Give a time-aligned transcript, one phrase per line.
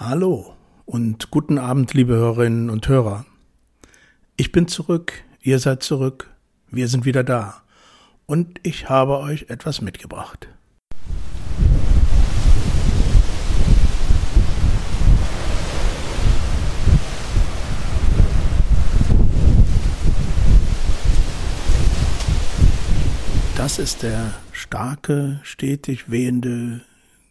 [0.00, 0.54] Hallo
[0.86, 3.26] und guten Abend, liebe Hörerinnen und Hörer.
[4.36, 6.30] Ich bin zurück, ihr seid zurück,
[6.70, 7.62] wir sind wieder da
[8.24, 10.46] und ich habe euch etwas mitgebracht.
[23.56, 26.82] Das ist der starke, stetig wehende,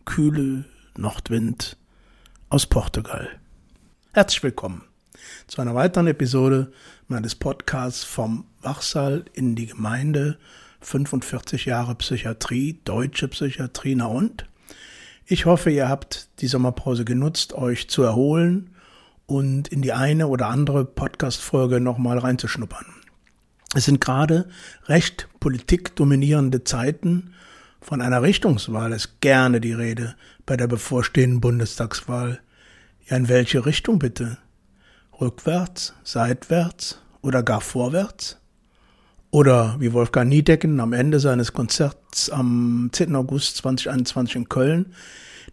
[0.04, 0.66] kühle
[0.98, 1.78] Nordwind
[2.50, 3.30] aus Portugal.
[4.14, 4.84] Herzlich willkommen
[5.48, 6.72] zu einer weiteren Episode
[7.08, 10.38] meines Podcasts vom Wachsaal in die Gemeinde
[10.80, 14.48] 45 Jahre Psychiatrie, deutsche Psychiatrie, na und?
[15.26, 18.70] Ich hoffe, ihr habt die Sommerpause genutzt, euch zu erholen
[19.26, 22.86] und in die eine oder andere Podcast-Folge nochmal reinzuschnuppern.
[23.76, 24.48] Es sind gerade
[24.86, 27.34] recht politikdominierende Zeiten.
[27.88, 32.42] Von einer Richtungswahl ist gerne die Rede bei der bevorstehenden Bundestagswahl.
[33.06, 34.40] Ja, in welche Richtung bitte?
[35.22, 38.42] Rückwärts, seitwärts oder gar vorwärts?
[39.32, 43.16] Oder wie Wolfgang Niedecken am Ende seines Konzerts am 10.
[43.16, 44.94] August 2021 in Köln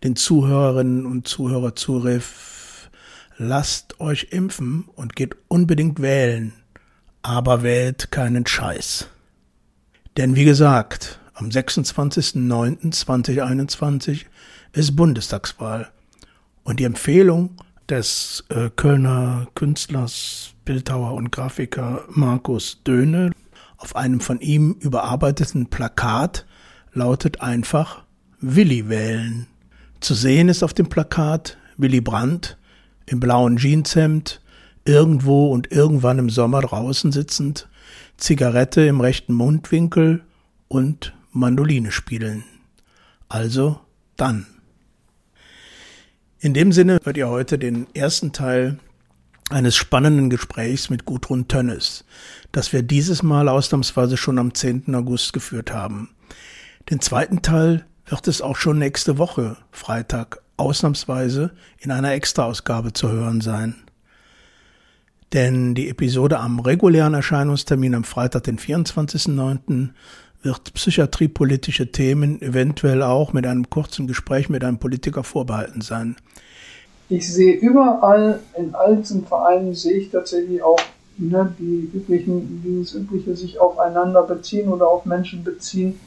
[0.03, 2.91] den Zuhörerinnen und Zuhörer zurief,
[3.37, 6.53] lasst euch impfen und geht unbedingt wählen,
[7.23, 9.07] aber wählt keinen Scheiß.
[10.17, 14.25] Denn wie gesagt, am 26.09.2021
[14.73, 15.91] ist Bundestagswahl.
[16.63, 17.51] Und die Empfehlung
[17.89, 23.31] des äh, Kölner Künstlers, Bildhauer und Grafiker Markus Döhne
[23.77, 26.47] auf einem von ihm überarbeiteten Plakat
[26.93, 28.05] lautet einfach
[28.41, 29.47] Willi wählen.
[30.01, 32.57] Zu sehen ist auf dem Plakat Willy Brandt
[33.07, 34.41] im blauen Jeanshemd,
[34.85, 37.69] irgendwo und irgendwann im Sommer draußen sitzend,
[38.17, 40.23] Zigarette im rechten Mundwinkel
[40.69, 42.45] und Mandoline spielen.
[43.29, 43.81] Also
[44.17, 44.47] dann.
[46.39, 48.79] In dem Sinne hört ihr heute den ersten Teil
[49.51, 52.05] eines spannenden Gesprächs mit Gudrun Tönnes,
[52.53, 54.95] das wir dieses Mal ausnahmsweise schon am 10.
[54.95, 56.11] August geführt haben.
[56.91, 63.11] Den zweiten Teil wird es auch schon nächste Woche, Freitag, ausnahmsweise in einer Extraausgabe zu
[63.11, 63.75] hören sein.
[65.33, 69.91] Denn die Episode am regulären Erscheinungstermin am Freitag, den 24.09.,
[70.45, 76.17] wird psychiatriepolitische Themen eventuell auch mit einem kurzen Gespräch mit einem Politiker vorbehalten sein.
[77.09, 80.81] Ich sehe überall, in allen Vereinen sehe ich tatsächlich auch
[81.19, 85.99] ne, die üblichen, dieses übliche sich aufeinander beziehen oder auf Menschen beziehen,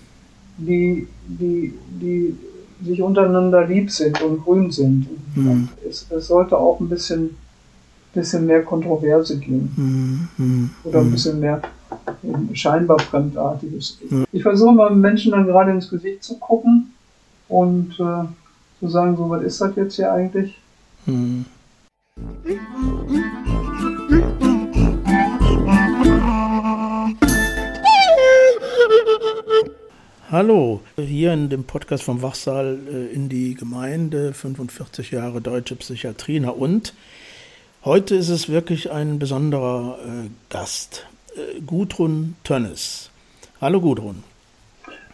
[0.57, 2.37] die, die, die
[2.83, 5.07] sich untereinander lieb sind und grün sind.
[5.35, 5.69] Mhm.
[5.87, 7.37] Es, es sollte auch ein bisschen
[8.17, 10.29] bisschen mehr Kontroverse gehen.
[10.37, 10.69] Mhm.
[10.83, 11.61] Oder ein bisschen mehr
[12.53, 13.97] scheinbar Fremdartiges.
[14.09, 14.25] Mhm.
[14.31, 16.93] Ich versuche mal Menschen dann gerade ins Gesicht zu gucken
[17.47, 18.25] und äh,
[18.79, 20.57] zu sagen, so was ist das jetzt hier eigentlich?
[21.05, 21.45] Mhm.
[30.29, 36.39] Hallo, hier in dem Podcast vom Wachsaal äh, in die Gemeinde, 45 Jahre deutsche Psychiatrie,
[36.39, 36.93] na und
[37.87, 41.05] Heute ist es wirklich ein besonderer äh, Gast,
[41.65, 43.09] Gudrun Tönnes.
[43.61, 44.23] Hallo Gudrun.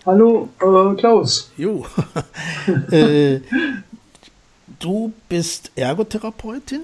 [0.05, 1.51] Hallo äh, Klaus.
[1.57, 1.85] Jo.
[2.91, 3.41] Äh,
[4.79, 6.83] du bist Ergotherapeutin,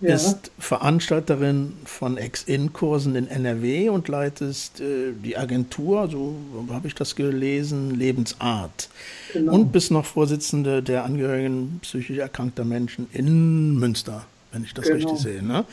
[0.00, 0.12] ja.
[0.12, 6.34] bist Veranstalterin von Ex-In-Kursen in NRW und leitest äh, die Agentur, so
[6.70, 8.88] habe ich das gelesen, Lebensart.
[9.32, 9.52] Genau.
[9.52, 14.24] Und bist noch Vorsitzende der Angehörigen psychisch erkrankter Menschen in Münster
[14.54, 14.96] wenn ich das genau.
[14.96, 15.42] richtig sehe.
[15.42, 15.64] Ne?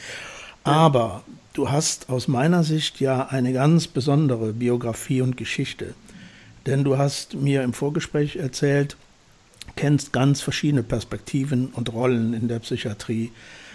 [0.64, 1.24] Aber
[1.54, 5.94] du hast aus meiner Sicht ja eine ganz besondere Biografie und Geschichte.
[6.66, 8.96] Denn du hast mir im Vorgespräch erzählt,
[9.76, 13.32] kennst ganz verschiedene Perspektiven und Rollen in der Psychiatrie,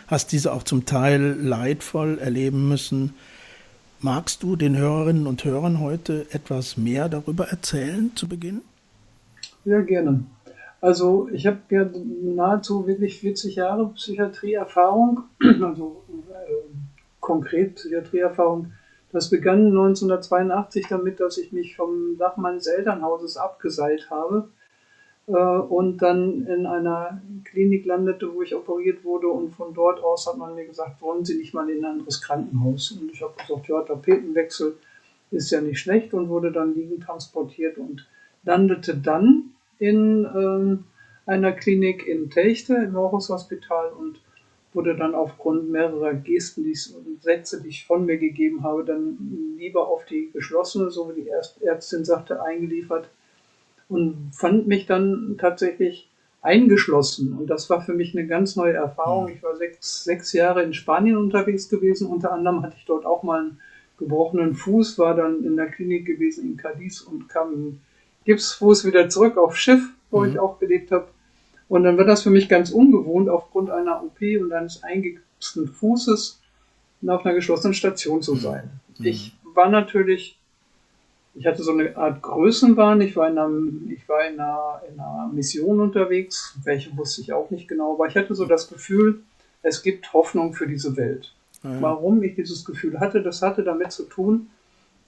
[0.06, 3.14] hast diese auch zum Teil leidvoll erleben müssen.
[4.00, 8.62] Magst du den Hörerinnen und Hörern heute etwas mehr darüber erzählen zu Beginn?
[9.64, 10.24] Ja, gerne.
[10.80, 11.88] Also ich habe ja
[12.22, 15.24] nahezu wirklich 40 Jahre Psychiatrieerfahrung,
[15.62, 16.65] also äh,
[17.26, 18.72] konkret Psychiatrieerfahrung.
[19.10, 24.48] Das begann 1982 damit, dass ich mich vom Dach meines Elternhauses abgeseilt habe
[25.26, 30.28] äh, und dann in einer Klinik landete, wo ich operiert wurde und von dort aus
[30.28, 32.92] hat man mir gesagt, wollen Sie nicht mal in ein anderes Krankenhaus?
[32.92, 34.76] Und ich habe gesagt, ja, Tapetenwechsel
[35.32, 38.06] ist ja nicht schlecht und wurde dann liegend transportiert und
[38.44, 40.84] landete dann in ähm,
[41.26, 44.20] einer Klinik in Techte im Morris Hospital und
[44.76, 49.56] wurde dann aufgrund mehrerer Gesten die und Sätze, die ich von mir gegeben habe, dann
[49.56, 51.30] lieber auf die geschlossene, so wie die
[51.64, 53.08] Ärztin sagte, eingeliefert
[53.88, 56.10] und fand mich dann tatsächlich
[56.42, 57.36] eingeschlossen.
[57.38, 59.28] Und das war für mich eine ganz neue Erfahrung.
[59.28, 62.08] Ich war sechs, sechs Jahre in Spanien unterwegs gewesen.
[62.08, 63.60] Unter anderem hatte ich dort auch mal einen
[63.98, 67.80] gebrochenen Fuß, war dann in der Klinik gewesen in Cadiz und kam im
[68.26, 70.30] Gipsfuß wieder zurück auf Schiff, wo mhm.
[70.30, 71.08] ich auch gelebt habe.
[71.68, 76.40] Und dann war das für mich ganz ungewohnt, aufgrund einer OP und eines eingegipsten Fußes
[77.06, 78.70] auf einer geschlossenen Station zu sein.
[78.98, 79.06] Mhm.
[79.06, 80.38] Ich war natürlich
[81.38, 83.00] ich hatte so eine Art Größenwahn.
[83.02, 83.50] Ich war in einer,
[83.90, 88.06] ich war in einer, in einer Mission unterwegs, welche wusste ich auch nicht genau, aber
[88.06, 89.20] ich hatte so das Gefühl,
[89.62, 91.34] es gibt Hoffnung für diese Welt.
[91.62, 91.82] Ja.
[91.82, 94.48] Warum ich dieses Gefühl hatte, das hatte damit zu tun,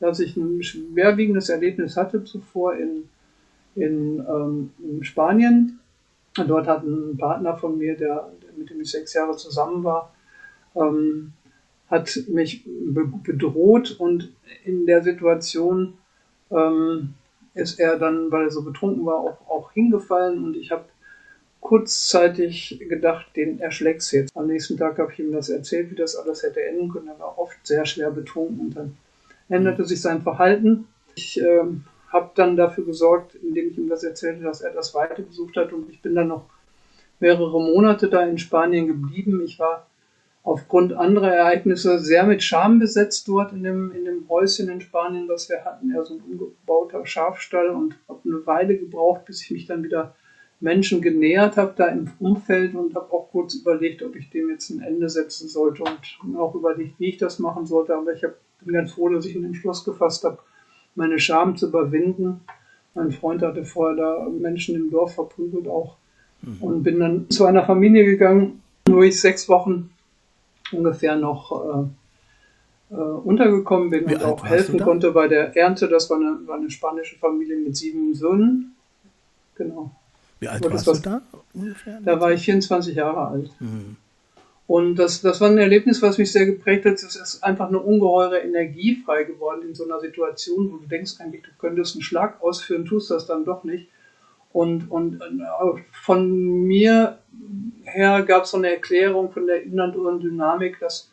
[0.01, 3.09] dass ich ein schwerwiegendes Erlebnis hatte zuvor in,
[3.75, 5.81] in, ähm, in Spanien.
[6.39, 10.15] Und dort hat ein Partner von mir, der, mit dem ich sechs Jahre zusammen war,
[10.75, 11.33] ähm,
[11.91, 12.65] hat mich
[13.25, 14.33] bedroht und
[14.65, 15.95] in der Situation
[16.51, 17.15] ähm,
[17.55, 20.85] ist er dann, weil er so betrunken war, auch, auch hingefallen und ich habe
[21.61, 24.37] kurzzeitig gedacht, den erschlägst jetzt.
[24.37, 27.09] Am nächsten Tag habe ich ihm das erzählt, wie das alles hätte enden können.
[27.09, 28.97] Er war oft sehr schwer betrunken und dann
[29.49, 30.87] änderte sich sein Verhalten.
[31.15, 31.65] Ich äh,
[32.09, 35.73] habe dann dafür gesorgt, indem ich ihm das erzählte, dass er das weiter besucht hat
[35.73, 36.47] und ich bin dann noch
[37.21, 39.43] mehrere Monate da in Spanien geblieben.
[39.45, 39.87] Ich war
[40.43, 45.29] aufgrund anderer Ereignisse sehr mit Scham besetzt dort in dem, in dem Häuschen in Spanien,
[45.29, 45.93] das wir hatten.
[45.95, 50.15] Ja, so ein umgebauter Schafstall und habe eine Weile gebraucht, bis ich mich dann wieder
[50.61, 54.71] Menschen genähert habe da im Umfeld und habe auch kurz überlegt, ob ich dem jetzt
[54.71, 57.95] ein Ende setzen sollte und auch überlegt, wie ich das machen sollte.
[57.95, 60.39] Aber ich hab, bin ganz froh, dass ich einen Entschluss gefasst habe,
[60.95, 62.41] meine Scham zu überwinden.
[62.95, 65.97] Mein Freund hatte vorher da Menschen im Dorf verprügelt auch
[66.43, 66.63] mhm.
[66.63, 69.91] und bin dann zu einer Familie gegangen, wo ich sechs Wochen
[70.73, 75.89] ungefähr noch äh, äh, untergekommen bin Wie und auch helfen konnte bei der Ernte.
[75.89, 78.75] Das war eine, war eine spanische Familie mit sieben Söhnen.
[79.55, 79.91] Genau.
[80.41, 82.01] Wie alt warst du da ungefähr?
[82.05, 83.51] Da war ich 24 Jahre alt.
[83.61, 83.97] Mhm.
[84.69, 86.93] Und das, das war ein Erlebnis, was mich sehr geprägt hat.
[86.93, 91.15] Es ist einfach eine ungeheure Energie frei geworden in so einer Situation, wo du denkst
[91.21, 93.89] eigentlich, du könntest einen Schlag ausführen, tust das dann doch nicht.
[94.53, 97.19] Und, und äh, von mir
[97.85, 101.11] her gab es so eine Erklärung von der inneren Dynamik, dass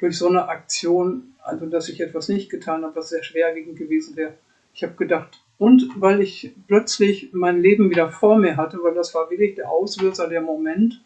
[0.00, 4.16] durch so eine Aktion, also dass ich etwas nicht getan habe, was sehr schwerwiegend gewesen
[4.16, 4.34] wäre.
[4.74, 9.14] Ich habe gedacht, und weil ich plötzlich mein Leben wieder vor mir hatte, weil das
[9.14, 11.04] war wirklich der Auslöser, der Moment,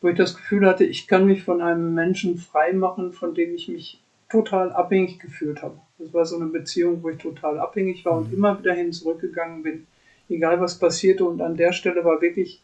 [0.00, 3.68] wo ich das Gefühl hatte, ich kann mich von einem Menschen freimachen, von dem ich
[3.68, 4.00] mich
[4.30, 5.78] total abhängig gefühlt habe.
[5.98, 8.36] Das war so eine Beziehung, wo ich total abhängig war und mhm.
[8.36, 9.86] immer wieder hin zurückgegangen bin,
[10.28, 11.24] egal was passierte.
[11.24, 12.62] Und an der Stelle war wirklich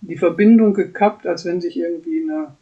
[0.00, 2.56] die Verbindung gekappt, als wenn sich irgendwie eine,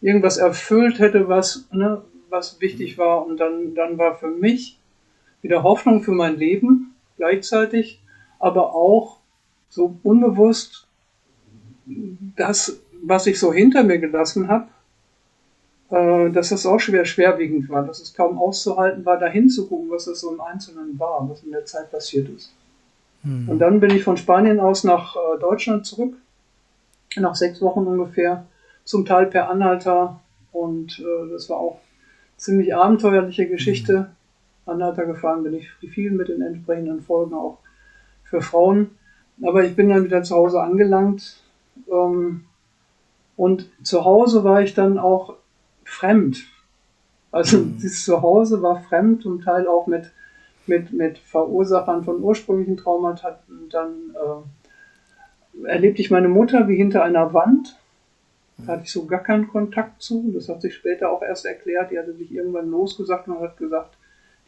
[0.00, 3.26] irgendwas erfüllt hätte, was, ne, was wichtig war.
[3.26, 4.78] Und dann, dann war für mich
[5.42, 8.00] wieder Hoffnung für mein Leben gleichzeitig,
[8.38, 9.18] aber auch
[9.68, 10.86] so unbewusst
[12.36, 14.66] das, was ich so hinter mir gelassen habe,
[15.90, 20.06] äh, dass das auch schwer schwerwiegend war, dass es kaum auszuhalten war, da hinzugucken, was
[20.06, 22.52] das so im Einzelnen war, was in der Zeit passiert ist.
[23.22, 23.48] Mhm.
[23.48, 26.14] Und dann bin ich von Spanien aus nach äh, Deutschland zurück,
[27.16, 28.46] nach sechs Wochen ungefähr,
[28.84, 30.20] zum Teil per Anhalter.
[30.50, 31.80] Und äh, das war auch
[32.36, 34.10] ziemlich abenteuerliche Geschichte.
[34.66, 34.72] Mhm.
[34.72, 37.58] Anhalter gefahren bin ich viel mit den entsprechenden Folgen auch
[38.24, 38.90] für Frauen.
[39.42, 41.36] Aber ich bin dann wieder zu Hause angelangt.
[41.88, 42.46] Ähm,
[43.36, 45.34] und zu Hause war ich dann auch
[45.84, 46.44] fremd.
[47.32, 47.76] Also mhm.
[47.76, 50.10] dieses Zuhause war fremd, zum Teil auch mit
[50.66, 53.38] mit, mit Verursachern von ursprünglichen Traumata.
[53.70, 57.76] Dann äh, erlebte ich meine Mutter wie hinter einer Wand.
[58.58, 60.30] Da hatte ich so gar keinen Kontakt zu.
[60.34, 61.90] Das hat sich später auch erst erklärt.
[61.90, 63.96] Die hatte sich irgendwann losgesagt und hat gesagt,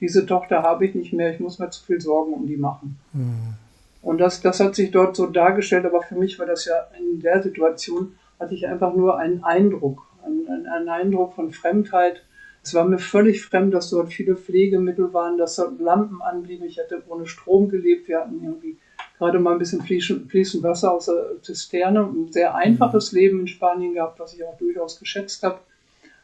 [0.00, 2.98] diese Tochter habe ich nicht mehr, ich muss mir zu viel Sorgen um die machen.
[3.12, 3.54] Mhm.
[4.00, 7.20] Und das, das hat sich dort so dargestellt, aber für mich war das ja in
[7.20, 12.22] der Situation, hatte ich einfach nur einen Eindruck, einen, einen Eindruck von Fremdheit,
[12.68, 16.66] es war mir völlig fremd, dass dort viele Pflegemittel waren, dass dort Lampen anblieben.
[16.66, 18.08] Ich hätte ohne Strom gelebt.
[18.08, 18.76] Wir hatten irgendwie
[19.16, 22.00] gerade mal ein bisschen fließend Wasser aus der Zisterne.
[22.00, 23.18] Ein sehr einfaches mhm.
[23.18, 25.60] Leben in Spanien gehabt, was ich auch durchaus geschätzt habe.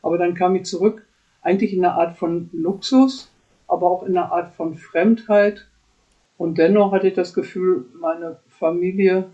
[0.02, 1.06] Aber dann kam ich zurück,
[1.40, 3.30] eigentlich in einer Art von Luxus,
[3.66, 5.66] aber auch in einer Art von Fremdheit.
[6.36, 9.30] Und dennoch hatte ich das Gefühl, meine Familie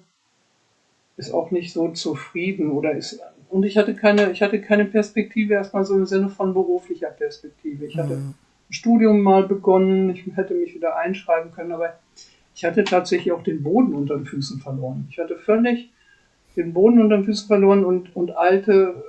[1.21, 5.55] ist auch nicht so zufrieden oder ist und ich hatte keine, ich hatte keine Perspektive
[5.55, 7.85] erstmal so im Sinne von beruflicher Perspektive.
[7.85, 8.35] Ich hatte mhm.
[8.69, 11.99] ein Studium mal begonnen, ich hätte mich wieder einschreiben können, aber
[12.55, 15.09] ich hatte tatsächlich auch den Boden unter den Füßen verloren.
[15.11, 15.91] Ich hatte völlig
[16.57, 19.03] den Boden unter den Füßen verloren und, und alte,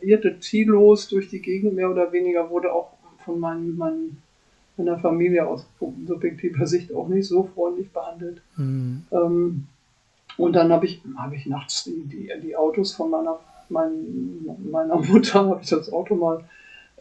[0.00, 2.94] irrte ziellos durch die Gegend mehr oder weniger, wurde auch
[3.24, 4.22] von meinen, meinen,
[4.76, 5.64] meiner Familie aus
[6.06, 8.42] subjektiver Sicht auch nicht so freundlich behandelt.
[8.56, 9.02] Mhm.
[9.12, 9.66] Ähm,
[10.36, 14.96] Und dann habe ich, hab ich nachts die, die, die Autos von meiner, mein, meiner
[14.96, 16.44] Mutter, habe ich das Auto mal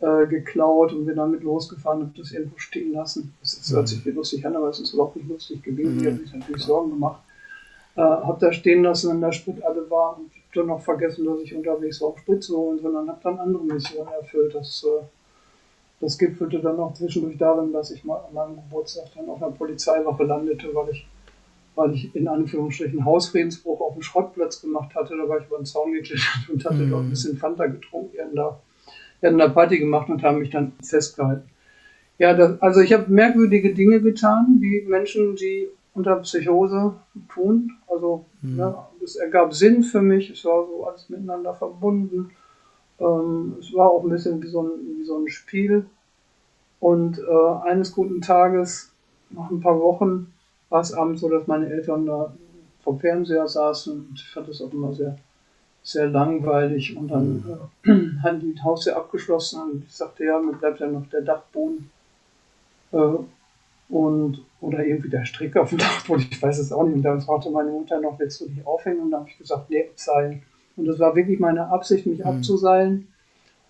[0.02, 3.34] äh, geklaut und bin damit losgefahren und das irgendwo stehen lassen.
[3.42, 5.96] Das, das hört sich wie lustig an, aber es ist überhaupt nicht lustig gewesen.
[5.96, 6.00] Mhm.
[6.00, 7.22] Ich habe mich natürlich Sorgen gemacht.
[7.96, 11.42] Äh, habe da stehen lassen, wenn der Sprit alle war und dann noch vergessen, dass
[11.42, 14.56] ich unterwegs war, um Sprit zu holen, sondern habe dann andere Missionen erfüllt.
[14.56, 15.04] Das, äh,
[16.00, 19.52] das gipfelte dann noch zwischendurch darin, dass ich mal an meinem Geburtstag dann auf einer
[19.52, 21.06] Polizeiwache landete, weil ich
[21.80, 25.16] weil ich in Anführungsstrichen Hausfriedensbruch auf dem Schrottplatz gemacht hatte.
[25.16, 26.90] Da war ich über den Zaun geklettert und hatte mhm.
[26.90, 28.14] dort ein bisschen Fanta getrunken.
[28.14, 28.60] Wir hatten da,
[29.22, 31.50] wir hatten da Party gemacht und haben mich dann festgehalten.
[32.18, 36.96] Ja, das, also ich habe merkwürdige Dinge getan, wie Menschen, die unter Psychose
[37.34, 37.72] tun.
[37.88, 38.60] Also mhm.
[38.60, 42.32] ja, es ergab Sinn für mich, es war so alles miteinander verbunden.
[43.00, 45.86] Ähm, es war auch ein bisschen wie so ein, wie so ein Spiel.
[46.82, 48.92] Und äh, eines guten Tages,
[49.30, 50.34] nach ein paar Wochen,
[50.70, 52.34] war es abends so, dass meine Eltern da
[52.84, 55.18] vom Fernseher saßen und ich fand das auch immer sehr,
[55.84, 57.44] sehr langweilig und dann
[57.84, 57.90] äh,
[58.24, 61.22] hatten die das Haus ja abgeschlossen und ich sagte, ja, mir bleibt ja noch der
[61.22, 61.90] Dachboden
[62.92, 62.98] äh,
[63.90, 66.96] und oder irgendwie der Strick auf dem Dachboden, ich weiß es auch nicht.
[66.96, 69.02] Und dann fragte meine Mutter noch, willst du dich aufhängen?
[69.02, 70.44] Und dann habe ich gesagt, nee, seilen.
[70.76, 72.26] Und das war wirklich meine Absicht, mich mhm.
[72.26, 73.08] abzuseilen.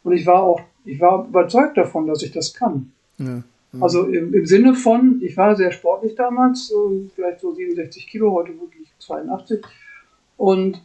[0.04, 2.92] Und ich war auch, ich war überzeugt davon, dass ich das kann.
[3.18, 3.44] Ja.
[3.72, 3.84] Mhm.
[3.84, 6.74] Also im, im, Sinne von, ich war sehr sportlich damals,
[7.16, 9.64] vielleicht so 67 Kilo, heute wirklich 82.
[10.38, 10.82] Und,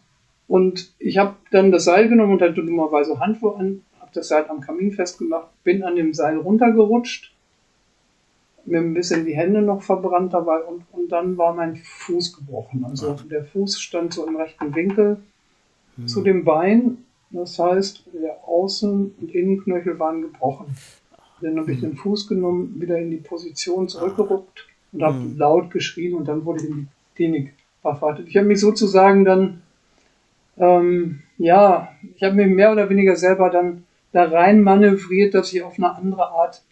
[0.49, 4.47] und ich habe dann das Seil genommen und hatte dummerweise Handschuhe an, habe das Seil
[4.49, 7.33] am Kamin festgemacht, bin an dem Seil runtergerutscht,
[8.67, 12.85] mir ein bisschen die Hände noch verbrannt dabei und, und dann war mein Fuß gebrochen.
[12.85, 13.29] Also Ach.
[13.29, 15.19] der Fuß stand so im rechten Winkel
[15.97, 16.09] hm.
[16.09, 16.99] zu dem Bein.
[17.31, 20.77] Das heißt, der Außen- und Innenknöchel waren gebrochen.
[21.45, 25.37] Dann habe ich den Fuß genommen, wieder in die Position zurückgerückt und habe mhm.
[25.37, 26.87] laut geschrien und dann wurde ich in die
[27.17, 28.23] Klinik verfahrt.
[28.27, 29.61] Ich habe mich sozusagen dann,
[30.57, 35.63] ähm, ja, ich habe mich mehr oder weniger selber dann da rein manövriert, dass ich
[35.63, 36.63] auf eine andere Art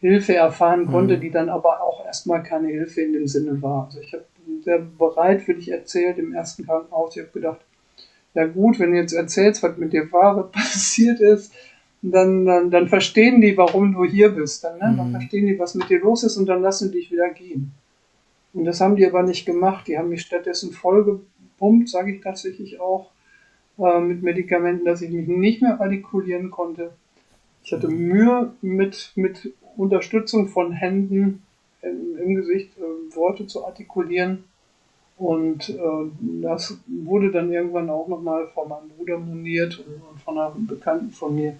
[0.00, 1.20] Hilfe erfahren konnte, mhm.
[1.20, 3.86] die dann aber auch erstmal keine Hilfe in dem Sinne war.
[3.86, 4.24] Also ich habe
[4.64, 7.16] sehr bereitwillig erzählt im ersten Krankenhaus.
[7.16, 7.60] Ich habe gedacht,
[8.34, 11.54] ja gut, wenn du jetzt erzählst, was mit dir war, was passiert ist,
[12.02, 14.64] dann, dann, dann verstehen die, warum du hier bist.
[14.64, 14.88] Dann, ne?
[14.92, 14.96] Mhm.
[14.96, 17.72] dann verstehen die, was mit dir los ist und dann lassen die dich wieder gehen.
[18.52, 19.86] Und das haben die aber nicht gemacht.
[19.86, 23.10] Die haben mich stattdessen vollgepumpt, sage ich tatsächlich auch,
[23.78, 26.90] äh, mit Medikamenten, dass ich mich nicht mehr artikulieren konnte.
[27.62, 31.42] Ich hatte Mühe mit, mit Unterstützung von Händen
[31.82, 34.44] im, im Gesicht äh, Worte zu artikulieren.
[35.18, 40.38] Und äh, das wurde dann irgendwann auch nochmal von meinem Bruder moniert und, und von
[40.38, 41.56] einer Bekannten von mir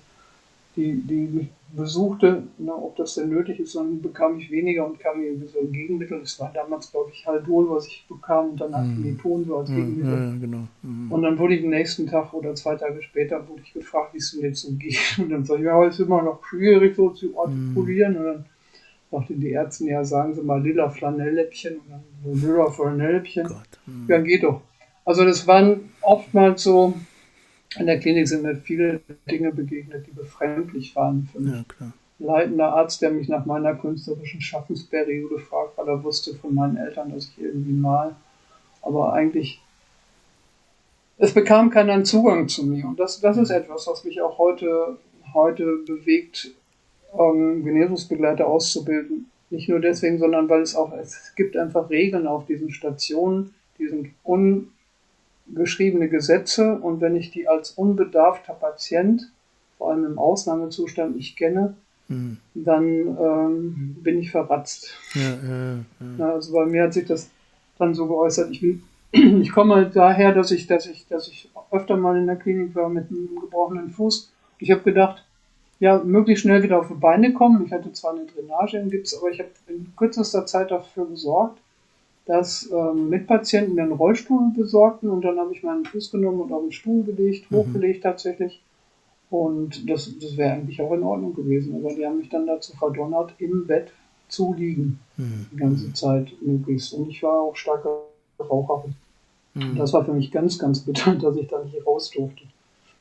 [0.77, 5.21] die, die besuchte, na, ob das denn nötig ist, dann bekam ich weniger und kam
[5.21, 6.21] mir so ein Gegenmittel.
[6.21, 9.45] Das war damals, glaube ich, Haldol, was ich bekam, und dann Acetylton mhm.
[9.45, 10.13] so als mhm, Gegenmittel.
[10.13, 10.67] Ja, genau.
[10.83, 11.13] Mhm.
[11.13, 14.19] Und dann wurde ich am nächsten Tag oder zwei Tage später wurde ich gefragt, wie
[14.19, 14.99] es denn jetzt so geht.
[15.19, 18.17] Und dann sage ich, ja, es ist immer noch schwierig so zu artikulieren.
[18.17, 18.45] Und dann
[19.11, 23.49] sagte die Ärztin, ja, sagen Sie mal lila Flanellläppchen und dann so lila Flanellläppchen.
[24.09, 24.63] Ja, geht doch.
[25.05, 26.95] Also das waren oftmals so
[27.79, 29.01] in der Klinik sind mir viele
[29.31, 31.55] Dinge begegnet, die befremdlich waren für mich.
[31.55, 31.93] Ja, klar.
[32.19, 37.13] Leitender Arzt, der mich nach meiner künstlerischen Schaffensperiode fragt, weil er wusste von meinen Eltern,
[37.13, 38.15] dass ich irgendwie mal,
[38.83, 39.63] aber eigentlich,
[41.17, 42.87] es bekam keinen Zugang zu mir.
[42.87, 44.99] Und das, das ist etwas, was mich auch heute,
[45.33, 46.51] heute bewegt,
[47.19, 49.31] ähm, Genesungsbegleiter auszubilden.
[49.51, 53.89] Nicht nur deswegen, sondern weil es auch, es gibt einfach Regeln auf diesen Stationen, die
[53.89, 54.71] sind un,
[55.55, 59.31] geschriebene Gesetze und wenn ich die als unbedarfter Patient,
[59.79, 61.75] vor allem im Ausnahmezustand, nicht kenne,
[62.09, 62.39] mhm.
[62.55, 64.95] dann ähm, bin ich verratzt.
[65.15, 65.79] Ja, ja,
[66.19, 66.33] ja.
[66.35, 67.31] Also bei mir hat sich das
[67.79, 68.81] dann so geäußert, ich, will,
[69.13, 72.89] ich komme daher, dass ich, dass, ich, dass ich öfter mal in der Klinik war
[72.89, 74.31] mit einem gebrochenen Fuß.
[74.59, 75.25] Ich habe gedacht,
[75.79, 77.65] ja, möglichst schnell wieder auf die Beine kommen.
[77.65, 81.59] Ich hatte zwar eine Drainage im Gips, aber ich habe in kürzester Zeit dafür gesorgt,
[82.31, 86.53] dass ähm, Mitpatienten mir einen Rollstuhl besorgten und dann habe ich meinen Fuß genommen und
[86.53, 87.57] auf den Stuhl gelegt, mhm.
[87.57, 88.63] hochgelegt tatsächlich.
[89.31, 91.75] Und das, das wäre eigentlich auch in Ordnung gewesen.
[91.75, 93.91] Aber die haben mich dann dazu verdonnert, im Bett
[94.29, 95.01] zu liegen.
[95.17, 95.47] Mhm.
[95.51, 96.95] Die ganze Zeit möglichst.
[96.95, 97.89] Und ich war auch starke
[98.39, 98.95] Raucherin.
[99.55, 99.75] Mhm.
[99.75, 102.45] Das war für mich ganz, ganz bitter, dass ich da nicht raus durfte.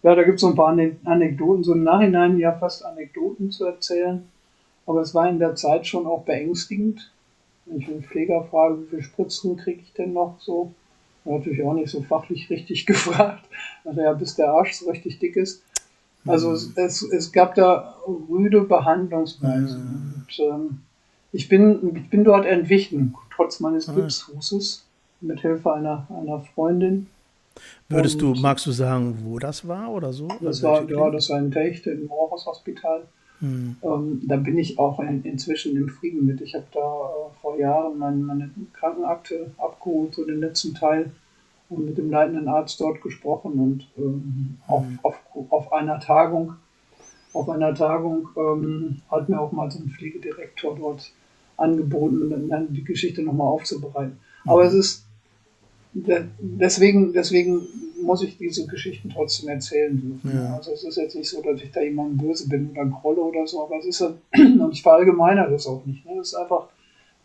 [0.01, 3.65] Ja, da gibt es so ein paar Anekdoten, so im Nachhinein ja fast Anekdoten zu
[3.65, 4.24] erzählen.
[4.88, 7.12] Aber es war in der Zeit schon auch beängstigend,
[7.69, 10.73] wenn ich einen Pfleger frage, wie viele Spritzen kriege ich denn noch so,
[11.25, 13.45] natürlich auch nicht so fachlich richtig gefragt,
[13.85, 15.63] also ja, bis der Arsch so richtig dick ist.
[16.27, 16.73] Also mhm.
[16.75, 17.95] es, es, gab da
[18.29, 20.25] rüde Behandlungsweisen.
[20.38, 20.81] Ähm,
[21.31, 23.95] ich, bin, ich bin dort entwichen, trotz meines mhm.
[23.95, 24.85] Gipsfußes.
[25.21, 27.07] mit Hilfe einer, einer Freundin.
[27.88, 30.27] Würdest und, du, magst du sagen, wo das war oder so?
[30.41, 33.03] Das war, ja, das war in Techte im Rohrhaus-Hospital.
[33.39, 33.77] Hm.
[33.81, 36.41] Ähm, da bin ich auch in, inzwischen im Frieden mit.
[36.41, 41.12] Ich habe da äh, vor Jahren meine, meine Krankenakte abgeholt, so den letzten Teil,
[41.69, 45.00] und mit dem leitenden Arzt dort gesprochen und ähm, auf, hm.
[45.03, 45.15] auf,
[45.50, 46.55] auf einer Tagung,
[47.34, 51.12] auf einer Tagung ähm, hat mir auch mal so ein Pflegedirektor dort
[51.58, 54.17] angeboten, dann die Geschichte nochmal aufzubereiten.
[54.46, 55.05] Aber es ist
[55.93, 57.67] deswegen, deswegen
[58.01, 60.31] muss ich diese Geschichten trotzdem erzählen dürfen.
[60.34, 60.55] Ja.
[60.55, 63.46] Also es ist jetzt nicht so, dass ich da jemandem böse bin oder grolle oder
[63.46, 64.01] so, aber es ist
[64.34, 66.05] und ich verallgemeine das auch nicht.
[66.05, 66.13] Ne?
[66.17, 66.69] Das ist einfach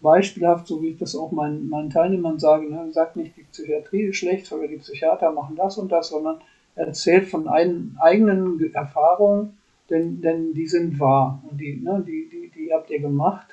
[0.01, 2.71] beispielhaft, so wie ich das auch meinen, meinen Teilnehmern sage.
[2.71, 2.91] Ne?
[2.93, 6.41] Sagt nicht, die Psychiatrie ist schlecht oder die Psychiater machen das und das, sondern
[6.75, 9.57] erzählt von ein, eigenen Erfahrungen,
[9.91, 13.47] denn, denn die sind wahr und die, ne, die, die, die habt ihr gemacht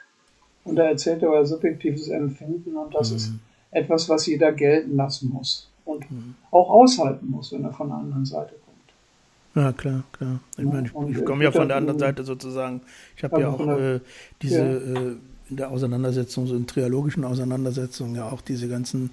[0.64, 3.18] und da erzählt er euer subjektives Empfinden und das mhm.
[3.18, 3.32] ist
[3.72, 6.36] etwas, was jeder gelten lassen muss und mhm.
[6.52, 9.66] auch aushalten muss, wenn er von der anderen Seite kommt.
[9.66, 10.40] Ja, klar, klar.
[10.58, 12.82] Ich, meine, ich, ich komme ja von der anderen Seite sozusagen.
[13.18, 14.00] Ich habe ja auch äh,
[14.42, 14.62] diese.
[14.62, 15.16] Äh,
[15.52, 19.12] in der Auseinandersetzung, so in triologischen Auseinandersetzungen, ja auch diese ganzen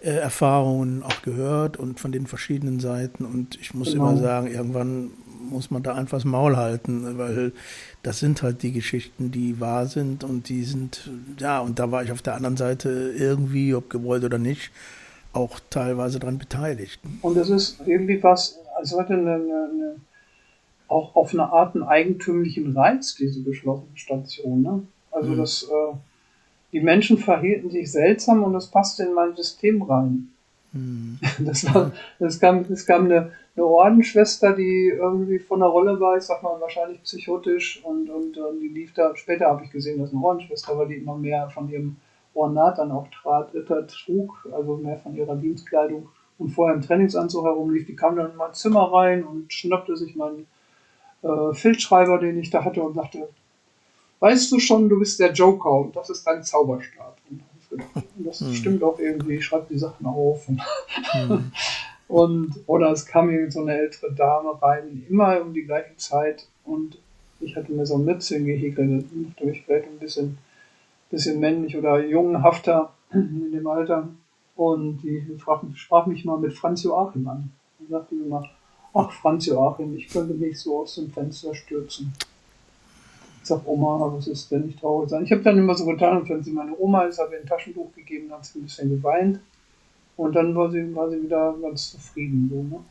[0.00, 3.24] äh, Erfahrungen auch gehört und von den verschiedenen Seiten.
[3.24, 4.10] Und ich muss genau.
[4.10, 5.10] immer sagen, irgendwann
[5.50, 7.52] muss man da einfach das Maul halten, weil
[8.02, 12.02] das sind halt die Geschichten, die wahr sind und die sind, ja, und da war
[12.02, 14.70] ich auf der anderen Seite irgendwie, ob gewollt oder nicht,
[15.32, 17.00] auch teilweise daran beteiligt.
[17.22, 19.96] Und es ist irgendwie was, als hätte eine, eine,
[20.88, 24.62] auch auf eine Art einen eigentümlichen Reiz, diese geschlossene Station.
[24.62, 24.82] Ne?
[25.10, 25.36] Also mhm.
[25.38, 25.96] das, äh,
[26.72, 30.28] die Menschen verhielten sich seltsam und das passte in mein System rein.
[30.72, 31.18] Mhm.
[31.38, 36.16] Das, war, das kam, es kam eine, eine Ordensschwester, die irgendwie von der Rolle war,
[36.16, 39.98] ich sag mal wahrscheinlich psychotisch und, und, und die lief da, später habe ich gesehen,
[39.98, 41.96] dass eine Ordensschwester war, die immer mehr von ihrem
[42.34, 43.50] Ornat dann auch trat,
[43.88, 46.08] trug, also mehr von ihrer Dienstkleidung
[46.38, 50.14] und vorher im Trainingsanzug herumlief, die kam dann in mein Zimmer rein und schnappte sich
[50.14, 50.46] meinen
[51.22, 53.28] äh, Filzschreiber, den ich da hatte und sagte,
[54.20, 57.16] weißt du schon, du bist der Joker und das ist dein Zauberstab.
[57.30, 57.42] Und
[58.26, 58.54] das hm.
[58.54, 60.48] stimmt auch irgendwie, schreibt die Sachen auf.
[60.48, 60.60] Und,
[61.12, 61.52] hm.
[62.08, 66.46] und oder es kam irgendwie so eine ältere Dame rein, immer um die gleiche Zeit
[66.64, 66.98] und
[67.40, 69.06] ich hatte mir so ein Mützchen gehäkelt,
[69.38, 70.38] durch vielleicht ein bisschen,
[71.10, 74.08] bisschen männlich oder jungenhafter in dem Alter.
[74.56, 77.52] Und die sprach, sprach mich mal mit Franz Joachim an.
[77.78, 78.50] Und sagte mir mal,
[78.92, 82.12] ach Franz Joachim, ich könnte mich so aus dem Fenster stürzen.
[83.48, 85.24] Ich sag, Oma, was ist denn nicht traurig sein?
[85.24, 87.46] Ich habe dann immer so getan, als wenn sie meine Oma ist, habe ihr ein
[87.46, 89.40] Taschentuch gegeben, hat sie ein bisschen geweint.
[90.18, 92.50] Und dann war sie, war sie wieder ganz zufrieden.
[92.52, 92.84] So, ne?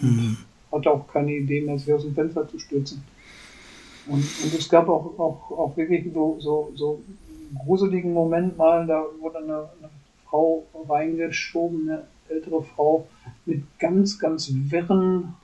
[0.00, 0.38] Mhm.
[0.72, 3.04] Hatte auch keine Idee mehr, sich aus dem Fenster zu stürzen.
[4.08, 7.00] Und, und es gab auch, auch, auch wirklich so, so, so
[7.64, 9.90] gruseligen Moment mal, da wurde eine, eine
[10.24, 13.06] Frau reingeschoben, eine ältere Frau
[13.46, 15.34] mit ganz, ganz wirren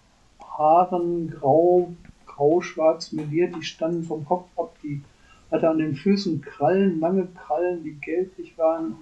[0.42, 1.92] Haaren, grau,
[2.38, 5.02] grau-schwarz meliert, die standen vom Kopf ab, die
[5.50, 8.96] hatte an den Füßen Krallen, lange Krallen, die gelblich waren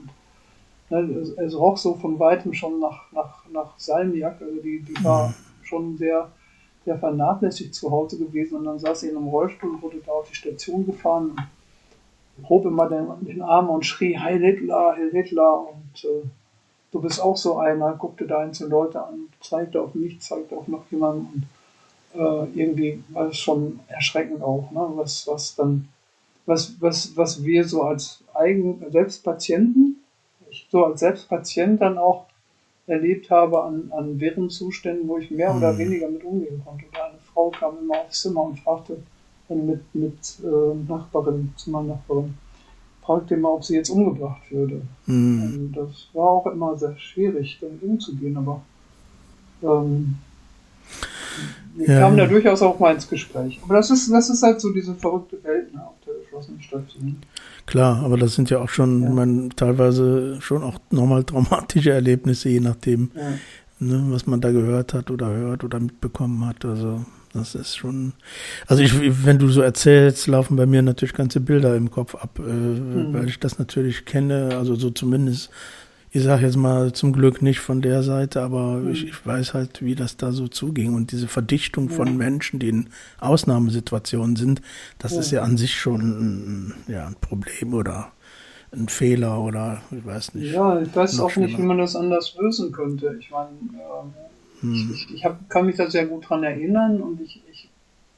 [0.90, 4.81] und ne, es, es, roch so von weitem schon nach, nach, nach Salmiak, also die,
[4.81, 6.31] die war schon sehr,
[6.85, 10.12] sehr vernachlässigt zu Hause gewesen und dann saß sie in einem Rollstuhl und wurde da
[10.12, 11.37] auf die Station gefahren
[12.38, 16.27] und hob immer den, den Arm und schrie Heil Hitler, Heil Hitler und äh,
[16.92, 20.68] du bist auch so einer, guckte da einzelne Leute an, zeigte auf mich, zeigte auf
[20.68, 21.46] noch jemanden und
[22.16, 24.87] äh, irgendwie war es schon erschreckend auch, ne?
[24.94, 25.88] was, was dann,
[26.46, 30.02] was, was, was wir so als Eigen, Selbstpatienten,
[30.50, 32.26] ich so als Selbstpatient dann auch
[32.87, 35.59] erlebt habe an, an wirren Zuständen, wo ich mehr mhm.
[35.59, 36.85] oder weniger mit umgehen konnte.
[36.92, 38.98] Oder eine Frau kam immer aufs Zimmer und fragte
[39.48, 42.35] dann mit, mit äh, Nachbarin, Zimmernachbarin,
[43.02, 44.83] fragte immer, ob sie jetzt umgebracht würde.
[45.07, 45.72] Mhm.
[45.74, 48.62] Das war auch immer sehr schwierig, damit umzugehen, aber
[49.62, 50.16] ähm,
[51.75, 52.01] wir ja.
[52.01, 53.61] kamen da durchaus auch mal ins Gespräch.
[53.62, 57.16] Aber das ist, das ist halt so diese verrückte Welt ne, auf der geschlossenen Station.
[57.66, 59.11] Klar, aber das sind ja auch schon ja.
[59.11, 63.31] Man, teilweise schon auch nochmal traumatische Erlebnisse, je nachdem, ja.
[63.81, 66.64] ne, was man da gehört hat oder hört oder mitbekommen hat.
[66.64, 68.14] Also das ist schon.
[68.66, 72.38] Also ich, wenn du so erzählst, laufen bei mir natürlich ganze Bilder im Kopf ab,
[72.38, 73.12] äh, mhm.
[73.12, 75.51] weil ich das natürlich kenne, also so zumindest
[76.16, 78.90] ich sage jetzt mal zum Glück nicht von der Seite, aber mhm.
[78.90, 80.94] ich, ich, weiß halt, wie das da so zuging.
[80.94, 82.14] Und diese Verdichtung von ja.
[82.14, 82.88] Menschen, die in
[83.20, 84.62] Ausnahmesituationen sind,
[84.98, 85.20] das ja.
[85.20, 88.12] ist ja an sich schon ein, ja, ein Problem oder
[88.72, 90.52] ein Fehler oder ich weiß nicht.
[90.52, 91.48] Ja, ich weiß auch schlimmer.
[91.48, 93.14] nicht, wie man das anders lösen könnte.
[93.20, 94.92] Ich meine, äh, hm.
[94.94, 97.68] ich, ich hab, kann mich da sehr gut dran erinnern und ich, ich,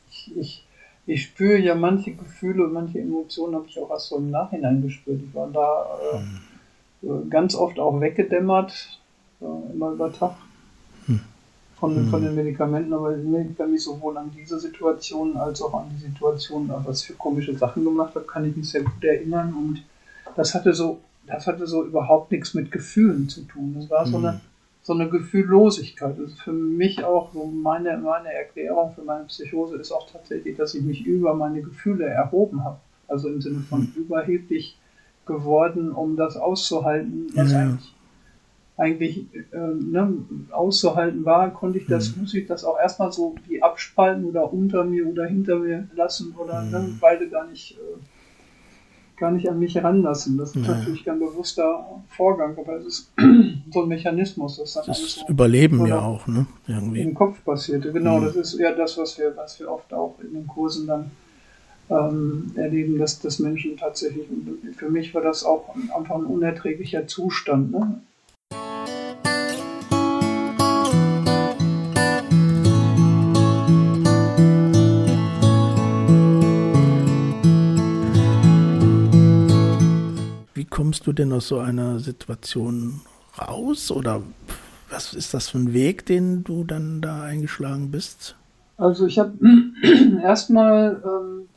[0.09, 0.65] ich, ich,
[1.05, 4.83] ich spüre ja manche Gefühle und manche Emotionen habe ich auch erst so im Nachhinein
[4.83, 5.21] gespürt.
[5.21, 5.99] Ich war da.
[6.13, 6.48] Äh, hm
[7.31, 9.01] ganz oft auch weggedämmert,
[9.41, 10.35] äh, immer über Tag
[11.07, 11.21] hm.
[11.79, 12.09] von, hm.
[12.09, 16.01] von den Medikamenten, aber ich kann mich sowohl an diese Situation als auch an die
[16.01, 19.83] Situation, was für komische Sachen gemacht habe, kann ich mich sehr gut erinnern und
[20.37, 23.75] das hatte so, das hatte so überhaupt nichts mit Gefühlen zu tun.
[23.77, 24.25] Das war so hm.
[24.25, 24.41] eine
[24.89, 26.19] so eine Gefühllosigkeit.
[26.19, 30.57] Das ist für mich auch so meine, meine Erklärung für meine Psychose ist auch tatsächlich,
[30.57, 32.79] dass ich mich über meine Gefühle erhoben habe.
[33.07, 33.93] Also im Sinne von mhm.
[33.97, 34.79] überheblich
[35.29, 37.61] geworden, um das auszuhalten, was ja.
[37.61, 37.95] eigentlich,
[38.77, 40.13] eigentlich äh, ne,
[40.51, 42.23] auszuhalten war, konnte ich das, mhm.
[42.23, 46.35] muss ich das auch erstmal so wie abspalten oder unter mir oder hinter mir lassen
[46.37, 46.85] oder ne, mhm.
[46.87, 47.99] ne, beide gar nicht äh,
[49.19, 50.39] gar nicht an mich heranlassen.
[50.39, 50.75] Das ist ja.
[50.75, 53.13] natürlich kein bewusster Vorgang, aber es ist
[53.73, 54.57] so ein Mechanismus.
[54.57, 56.47] Das, das ist so Überleben ja auch, ne?
[56.67, 57.01] Irgendwie.
[57.01, 57.93] Im Kopf passierte.
[57.93, 58.27] Genau, mhm.
[58.27, 61.11] das ist ja das, was wir, was wir oft auch in den Kursen dann
[61.91, 64.27] ähm, erleben, dass, dass Menschen tatsächlich,
[64.77, 67.71] für mich war das auch einfach ein unerträglicher Zustand.
[67.73, 68.01] Ne?
[80.79, 83.01] kommst du denn aus so einer Situation
[83.37, 83.91] raus?
[83.91, 84.23] Oder
[84.89, 88.37] was ist das für ein Weg, den du dann da eingeschlagen bist?
[88.77, 89.33] Also ich habe
[90.23, 91.49] erstmal ähm,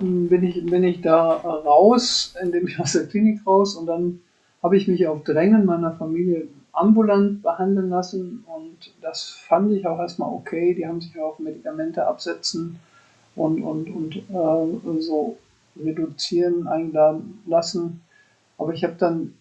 [0.00, 4.20] bin, ich, bin ich da raus, indem ich aus der Klinik raus und dann
[4.62, 9.98] habe ich mich auf Drängen meiner Familie ambulant behandeln lassen und das fand ich auch
[9.98, 10.74] erstmal okay.
[10.74, 12.80] Die haben sich auf Medikamente absetzen
[13.36, 15.36] und, und, und äh, so
[15.76, 18.02] reduzieren eingeladen lassen.
[18.58, 19.34] Aber ich habe dann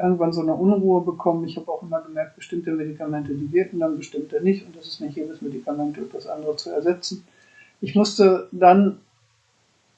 [0.00, 1.46] irgendwann so eine Unruhe bekommen.
[1.46, 4.66] Ich habe auch immer gemerkt, bestimmte Medikamente, die wirken dann, bestimmte nicht.
[4.66, 7.24] Und das ist nicht jedes Medikament durch das andere zu ersetzen.
[7.80, 8.98] Ich musste dann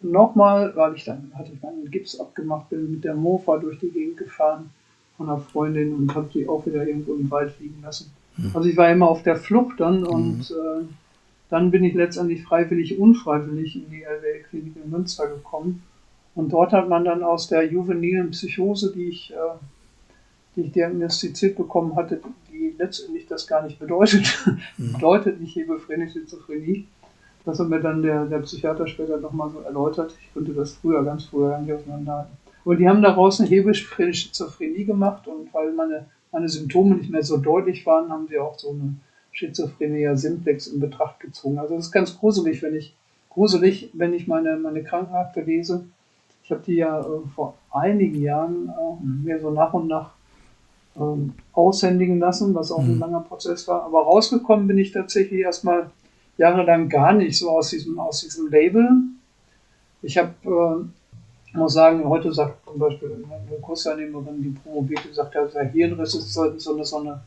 [0.05, 3.91] nochmal, weil ich dann hatte ich meinen Gips abgemacht, bin mit der Mofa durch die
[3.91, 4.71] Gegend gefahren
[5.17, 8.11] von einer Freundin und habe die auch wieder irgendwo im Wald liegen lassen.
[8.37, 8.51] Mhm.
[8.55, 10.57] Also ich war immer auf der Flucht dann und mhm.
[10.57, 10.85] äh,
[11.51, 15.83] dann bin ich letztendlich freiwillig, unfreiwillig in die LWL-Klinik in Münster gekommen
[16.35, 19.37] und dort hat man dann aus der juvenilen Psychose, die ich, äh,
[20.57, 24.27] die ich diagnostiziert bekommen hatte, die letztendlich das gar nicht bedeutet,
[24.79, 24.93] mhm.
[24.95, 26.87] bedeutet nicht hebephrene Schizophrenie.
[27.45, 30.15] Das hat mir dann der, der Psychiater später nochmal so erläutert.
[30.21, 32.37] Ich konnte das früher, ganz früher gar nicht auseinanderhalten.
[32.65, 37.25] Und die haben daraus eine hebephrene Schizophrenie gemacht und weil meine, meine Symptome nicht mehr
[37.25, 38.95] so deutlich waren, haben sie auch so eine
[39.33, 41.59] Schizophrenia simplex in Betracht gezogen.
[41.59, 42.95] Also das ist ganz gruselig, wenn ich,
[43.31, 45.85] gruselig, wenn ich meine, meine Krankenakte lese
[46.45, 50.11] ich habe die ja äh, vor einigen Jahren äh, mir so nach und nach
[50.97, 53.01] ähm, aushändigen lassen, was auch ein mhm.
[53.01, 53.85] langer Prozess war.
[53.85, 55.91] Aber rausgekommen bin ich tatsächlich erstmal
[56.39, 58.89] jahrelang gar nicht so aus diesem, aus diesem Label.
[60.03, 65.45] Ich habe, äh, muss sagen, heute sagt zum Beispiel eine Kursteilnehmerin, die promovierte, sagt, ja,
[65.45, 67.21] der Hirnriss ist so eine, so eine,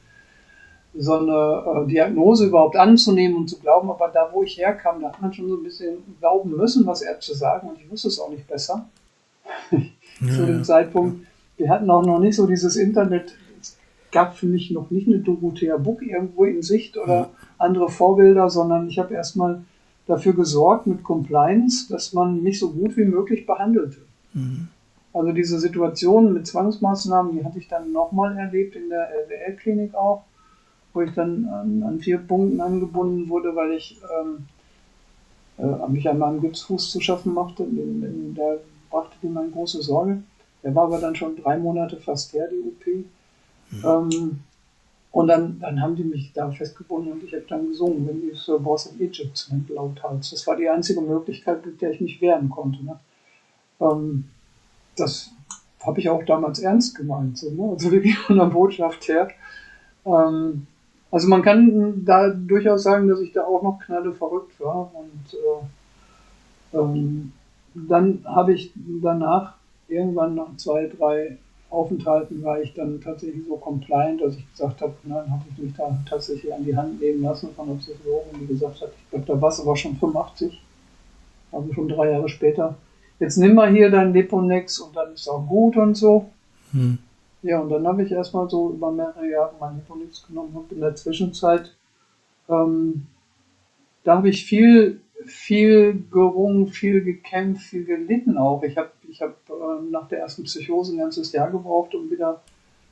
[0.97, 3.89] so eine äh, Diagnose überhaupt anzunehmen und zu glauben.
[3.89, 7.01] Aber da, wo ich herkam, da hat man schon so ein bisschen glauben müssen, was
[7.01, 8.89] er zu sagen und ich wusste es auch nicht besser.
[10.19, 11.25] zu dem Zeitpunkt.
[11.57, 13.35] Wir hatten auch noch nicht so dieses Internet.
[13.61, 13.77] Es
[14.11, 17.29] gab für mich noch nicht eine Dorothea Book irgendwo in Sicht oder ja.
[17.57, 19.63] Andere Vorbilder, sondern ich habe erstmal
[20.07, 23.97] dafür gesorgt mit Compliance, dass man mich so gut wie möglich behandelte.
[24.33, 24.67] Mhm.
[25.13, 30.23] Also diese Situation mit Zwangsmaßnahmen, die hatte ich dann nochmal erlebt in der LWL-Klinik auch,
[30.93, 34.45] wo ich dann an, an, vier Punkten angebunden wurde, weil ich ähm,
[35.57, 37.63] äh, mich an meinem Gipsfuß zu schaffen machte.
[37.63, 40.21] In, in der brachte ihm eine große Sorge.
[40.63, 42.85] Der war aber dann schon drei Monate fast her, die OP.
[43.71, 44.11] Mhm.
[44.11, 44.39] Ähm,
[45.15, 48.33] und dann, dann haben die mich da festgebunden und ich habe dann gesungen, wenn die
[48.33, 50.31] so Boss in Egypt mit lauthals.
[50.31, 52.83] Das war die einzige Möglichkeit, mit der ich mich wehren konnte.
[52.83, 52.99] Ne?
[53.79, 54.25] Ähm,
[54.97, 55.31] das
[55.85, 57.63] habe ich auch damals ernst gemeint, so, ne?
[57.71, 59.29] also wirklich von der Botschaft her.
[60.05, 60.67] Ähm,
[61.09, 65.33] also man kann da durchaus sagen, dass ich da auch noch knalle verrückt war und
[66.73, 67.31] äh, ähm,
[67.73, 69.53] dann habe ich danach,
[69.87, 71.37] irgendwann nach zwei, drei
[71.75, 75.73] Aufenthalten, war ich dann tatsächlich so compliant, dass ich gesagt habe, dann habe ich mich
[75.75, 79.25] da tatsächlich an die Hand nehmen lassen von der Psychologin, die gesagt hat, ich glaube,
[79.25, 80.61] da war es aber schon 85,
[81.51, 82.75] also schon drei Jahre später.
[83.19, 86.29] Jetzt nimm mal hier dein Leponex und dann ist auch gut und so.
[86.71, 86.97] Hm.
[87.43, 90.81] Ja, und dann habe ich erstmal so über mehrere Jahre mein Leponex genommen und in
[90.81, 91.73] der Zwischenzeit,
[92.49, 93.05] ähm,
[94.03, 98.63] da habe ich viel viel gerungen, viel gekämpft, viel gelitten auch.
[98.63, 102.41] Ich habe ich hab, äh, nach der ersten Psychose ein ganzes Jahr gebraucht, um wieder,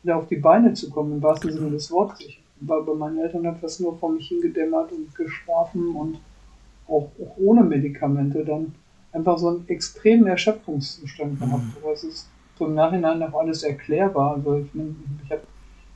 [0.01, 2.21] wieder auf die Beine zu kommen, im wahrsten Sinne des Wortes.
[2.21, 6.19] Ich war bei meinen Eltern habe das nur vor mich hingedämmert und geschlafen und
[6.87, 8.73] auch, auch ohne Medikamente dann
[9.11, 11.63] einfach so einen extremen Erschöpfungszustand gehabt.
[11.63, 11.73] Mhm.
[11.81, 14.35] Aber es ist so im Nachhinein auch alles erklärbar.
[14.35, 14.69] Also ich,
[15.25, 15.41] ich habe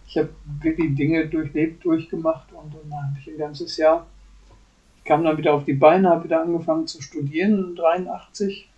[0.07, 0.27] ich hab
[0.61, 4.05] wirklich Dinge durchlebt, durchgemacht und dann habe ich ein ganzes Jahr,
[4.97, 8.69] ich kam dann wieder auf die Beine, habe wieder angefangen zu studieren, 83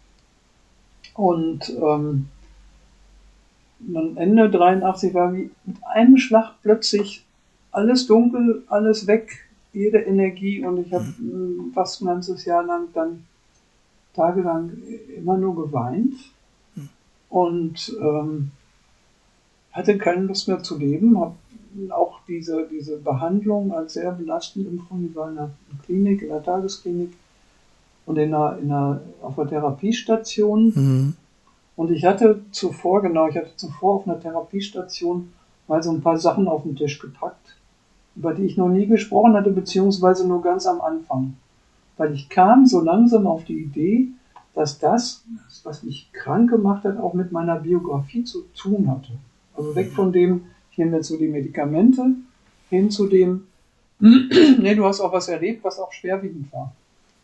[1.19, 2.29] und ähm,
[3.79, 7.25] dann Ende 83 war wie mit einem Schlag plötzlich
[7.71, 11.71] alles dunkel, alles weg, jede Energie und ich habe mhm.
[11.73, 13.25] fast ein ganzes Jahr lang dann
[14.13, 14.71] tagelang
[15.15, 16.15] immer nur geweint
[16.75, 16.89] mhm.
[17.29, 18.51] und ähm,
[19.73, 21.35] hatte keine Lust mehr zu leben, habe
[21.89, 25.09] auch diese, diese Behandlung als sehr belastend empfunden.
[25.09, 25.51] Ich war in einer
[25.85, 27.11] Klinik, in der Tagesklinik
[28.09, 30.73] und in einer, in einer, auf einer Therapiestation.
[30.75, 31.13] Mhm.
[31.75, 35.31] Und ich hatte zuvor, genau, ich hatte zuvor auf einer Therapiestation
[35.67, 37.55] mal so ein paar Sachen auf den Tisch gepackt,
[38.15, 41.35] über die ich noch nie gesprochen hatte, beziehungsweise nur ganz am Anfang.
[41.97, 44.07] Weil ich kam so langsam auf die Idee,
[44.55, 45.23] dass das,
[45.63, 49.11] was mich krank gemacht hat, auch mit meiner Biografie zu tun hatte.
[49.55, 52.07] Also weg von dem, ich nehme jetzt so die Medikamente,
[52.71, 53.45] hin zu dem,
[53.99, 56.73] nee, du hast auch was erlebt, was auch schwerwiegend war.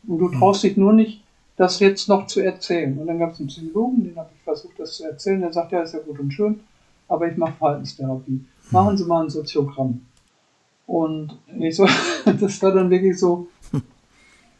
[0.07, 1.23] Und du traust dich nur nicht,
[1.57, 2.97] das jetzt noch zu erzählen.
[2.97, 5.41] Und dann gab es einen Psychologen, den habe ich versucht, das zu erzählen.
[5.41, 6.59] Der sagt, ja, ist ja gut und schön,
[7.07, 8.43] aber ich mache Verhaltenstherapie.
[8.71, 10.01] Machen Sie mal ein Soziogramm.
[10.87, 11.87] Und ich so,
[12.39, 13.47] das war dann wirklich so,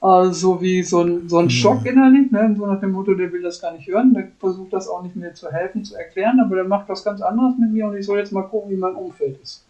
[0.02, 2.54] also wie so ein, so ein Schock innerlich, ne?
[2.58, 5.16] so nach dem Motto, der will das gar nicht hören, der versucht das auch nicht
[5.16, 8.06] mehr zu helfen, zu erklären, aber der macht was ganz anderes mit mir und ich
[8.06, 9.66] soll jetzt mal gucken, wie mein Umfeld ist.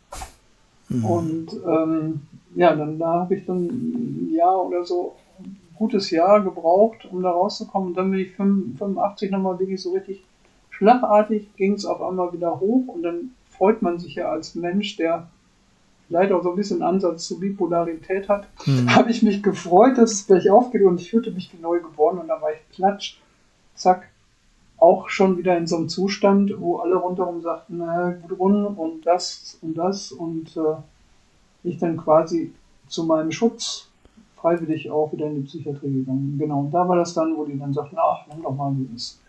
[0.90, 1.06] Mhm.
[1.06, 2.22] Und ähm,
[2.56, 5.16] ja, dann da habe ich dann ein Jahr oder so,
[5.78, 7.90] gutes Jahr gebraucht, um da rauszukommen.
[7.90, 10.24] Und dann bin ich 85 nochmal wirklich so richtig
[10.70, 14.98] schlagartig, ging es auf einmal wieder hoch und dann freut man sich ja als Mensch,
[14.98, 15.28] der
[16.10, 18.94] leider auch so ein bisschen Ansatz zu Bipolarität hat, hm.
[18.94, 22.20] habe ich mich gefreut, dass es gleich aufgeht und ich fühlte mich wie neu geboren
[22.20, 23.18] und da war ich klatsch,
[23.74, 24.10] zack,
[24.78, 29.58] auch schon wieder in so einem Zustand, wo alle rundherum sagten, na, Gudrun und das
[29.62, 30.76] und das und äh,
[31.64, 32.54] ich dann quasi
[32.88, 33.90] zu meinem Schutz
[34.46, 36.36] freiwillig auch wieder in die Psychiatrie gegangen.
[36.38, 39.20] Genau, und da war das dann, wo die dann sagten, ach, nimm doch mal dieses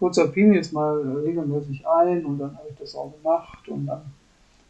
[0.00, 4.02] Kurzapin jetzt mal regelmäßig ein und dann habe ich das auch gemacht und dann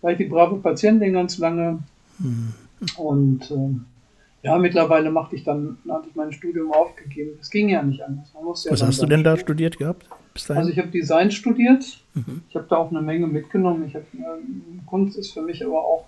[0.03, 1.79] war ich die brave Patientin ganz lange.
[2.19, 2.53] Mhm.
[2.99, 7.39] Und äh, ja, mittlerweile machte ich dann, hatte ich mein Studium aufgegeben.
[7.41, 8.31] Es ging ja nicht anders.
[8.35, 10.07] Ja Was hast du denn da studiert gehabt?
[10.49, 12.05] Also ich habe Design studiert.
[12.13, 12.43] Mhm.
[12.51, 13.87] Ich habe da auch eine Menge mitgenommen.
[13.87, 16.05] Ich hab, äh, Kunst ist für mich aber auch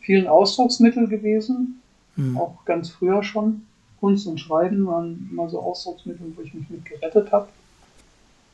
[0.00, 1.82] vielen Ausdrucksmittel gewesen.
[2.18, 2.36] Mhm.
[2.36, 3.62] Auch ganz früher schon.
[4.00, 7.48] Kunst und Schreiben waren immer so Ausdrucksmittel, wo ich mich mit gerettet habe.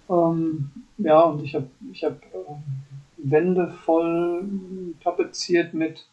[0.09, 2.55] Ähm, ja, und ich habe ich hab, äh,
[3.19, 4.45] Wände voll
[5.03, 6.07] tapeziert mit,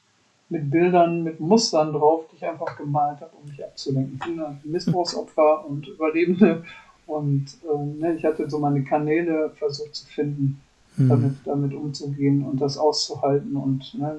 [0.49, 4.15] mit Bildern, mit Mustern drauf, die ich einfach gemalt habe, um mich abzulenken.
[4.15, 6.63] Ich bin ein Missbrauchsopfer und Überlebende
[7.05, 10.61] und äh, ne, ich hatte so meine Kanäle versucht zu finden,
[10.95, 11.09] mhm.
[11.09, 13.55] damit, damit umzugehen und das auszuhalten.
[13.55, 14.17] Und ne,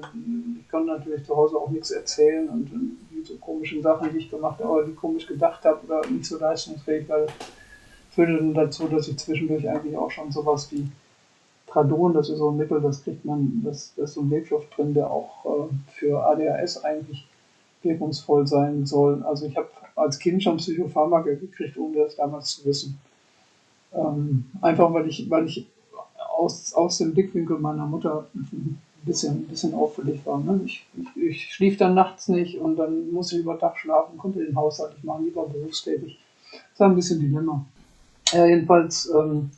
[0.59, 2.71] ich konnte natürlich zu Hause auch nichts erzählen und
[3.23, 6.25] äh, so komischen Sachen, die ich gemacht habe, oder die komisch gedacht habe oder nicht
[6.25, 7.27] so leistungsfähig, weil
[8.11, 10.87] führte dann dazu, dass ich zwischendurch eigentlich auch schon sowas wie
[11.67, 14.69] Tradon, das ist so ein Mittel, das kriegt man, das, das ist so ein Wirkstoff
[14.69, 17.27] drin, der auch äh, für ADHS eigentlich
[17.81, 19.23] wirkungsvoll sein soll.
[19.23, 22.99] Also ich habe als Kind schon Psychopharmaka gekriegt, ohne das damals zu wissen.
[23.93, 25.67] Ähm, einfach weil ich, weil ich
[26.37, 28.27] aus, aus dem Blickwinkel meiner Mutter
[29.05, 30.39] bisschen, ein bisschen auffällig war.
[30.39, 30.61] Ne?
[30.65, 34.43] Ich, ich, ich, schlief dann nachts nicht und dann musste ich über Tag schlafen, konnte
[34.43, 36.19] den Haushalt nicht machen, lieber berufstätig.
[36.51, 37.65] Das war ein bisschen Dilemma.
[38.31, 39.51] Ja, jedenfalls ähm,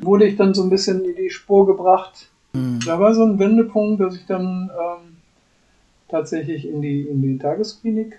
[0.00, 2.28] wurde ich dann so ein bisschen in die Spur gebracht.
[2.52, 2.80] Mhm.
[2.86, 5.16] Da war so ein Wendepunkt, dass ich dann ähm,
[6.08, 8.18] tatsächlich in die, in die Tagesklinik,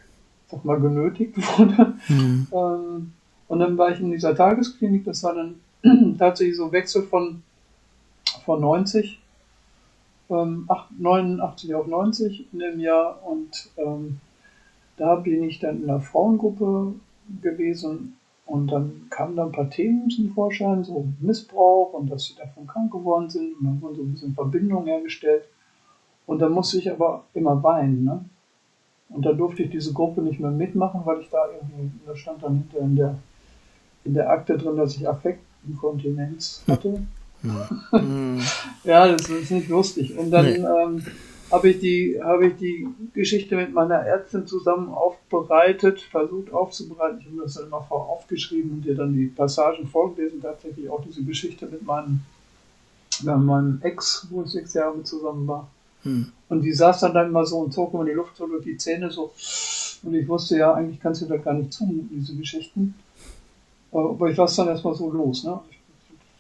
[0.50, 1.94] sag mal, genötigt wurde.
[2.08, 2.48] Mhm.
[2.52, 3.12] Ähm,
[3.48, 7.42] und dann war ich in dieser Tagesklinik, das war dann tatsächlich so Wechsel von,
[8.46, 9.20] von 90,
[10.30, 14.20] ähm, 89 auf 90 in dem Jahr und ähm,
[14.98, 16.94] da bin ich dann in einer Frauengruppe
[17.42, 18.18] gewesen
[18.50, 22.66] und dann kamen da ein paar Themen zum Vorschein, so Missbrauch und dass sie davon
[22.66, 23.54] krank geworden sind.
[23.60, 25.44] Und dann wurden so ein bisschen Verbindungen hergestellt.
[26.26, 28.04] Und dann musste ich aber immer weinen.
[28.04, 28.26] Ne?
[29.10, 32.42] Und da durfte ich diese Gruppe nicht mehr mitmachen, weil ich da irgendwie, da stand
[32.42, 33.16] dann hinter in der,
[34.04, 37.04] in der Akte drin, dass ich Affektinkontinenz hatte.
[37.44, 37.70] Ja,
[38.84, 40.18] ja das ist nicht lustig.
[40.18, 40.58] Und dann nee.
[40.58, 41.04] ähm,
[41.52, 47.20] habe ich die, habe ich die Geschichte mit meiner Ärztin zusammen aufbereitet, versucht aufzubereiten.
[47.20, 51.04] Ich habe das dann immer vorher aufgeschrieben und ihr dann die Passagen vorgelesen, tatsächlich auch
[51.04, 52.22] diese Geschichte mit meinem,
[53.24, 55.68] mit meinem Ex, wo ich sechs Jahre zusammen war.
[56.04, 56.32] Hm.
[56.50, 58.78] Und die saß dann, dann immer so und zog immer die Luft so durch die
[58.78, 59.32] Zähne so.
[60.04, 62.94] Und ich wusste ja, eigentlich kannst du da gar nicht zumuten, diese Geschichten.
[63.92, 65.44] Aber ich war dann erstmal so los.
[65.44, 65.60] Ne?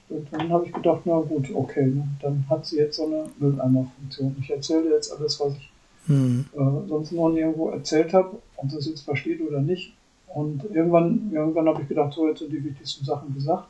[0.09, 3.25] Und dann habe ich gedacht, na gut, okay, ne, dann hat sie jetzt so eine
[3.37, 4.35] Mülleimerfunktion.
[4.41, 5.71] Ich erzähle jetzt alles, was ich
[6.07, 6.45] mhm.
[6.53, 9.93] äh, sonst noch nirgendwo erzählt habe, ob das jetzt versteht oder nicht.
[10.33, 13.67] Und irgendwann, irgendwann habe ich gedacht, so jetzt sind die wichtigsten Sachen gesagt.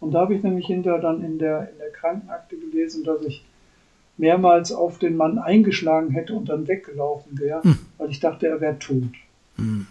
[0.00, 3.44] Und da habe ich nämlich hinterher dann in der, in der Krankenakte gelesen, dass ich
[4.16, 7.78] mehrmals auf den Mann eingeschlagen hätte und dann weggelaufen wäre, hm.
[7.98, 9.12] weil ich dachte, er wäre tot.
[9.56, 9.86] Hm.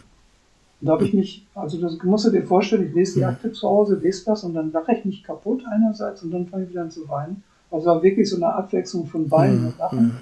[0.81, 3.25] Und da habe ich mich, also das musst du dir vorstellen, ich lese die.
[3.25, 6.63] Akte zu Hause, lese das und dann lache ich mich kaputt einerseits und dann fange
[6.63, 7.43] ich wieder an zu weinen.
[7.71, 10.21] Also war wirklich so eine Abwechslung von Weinen und Lachen,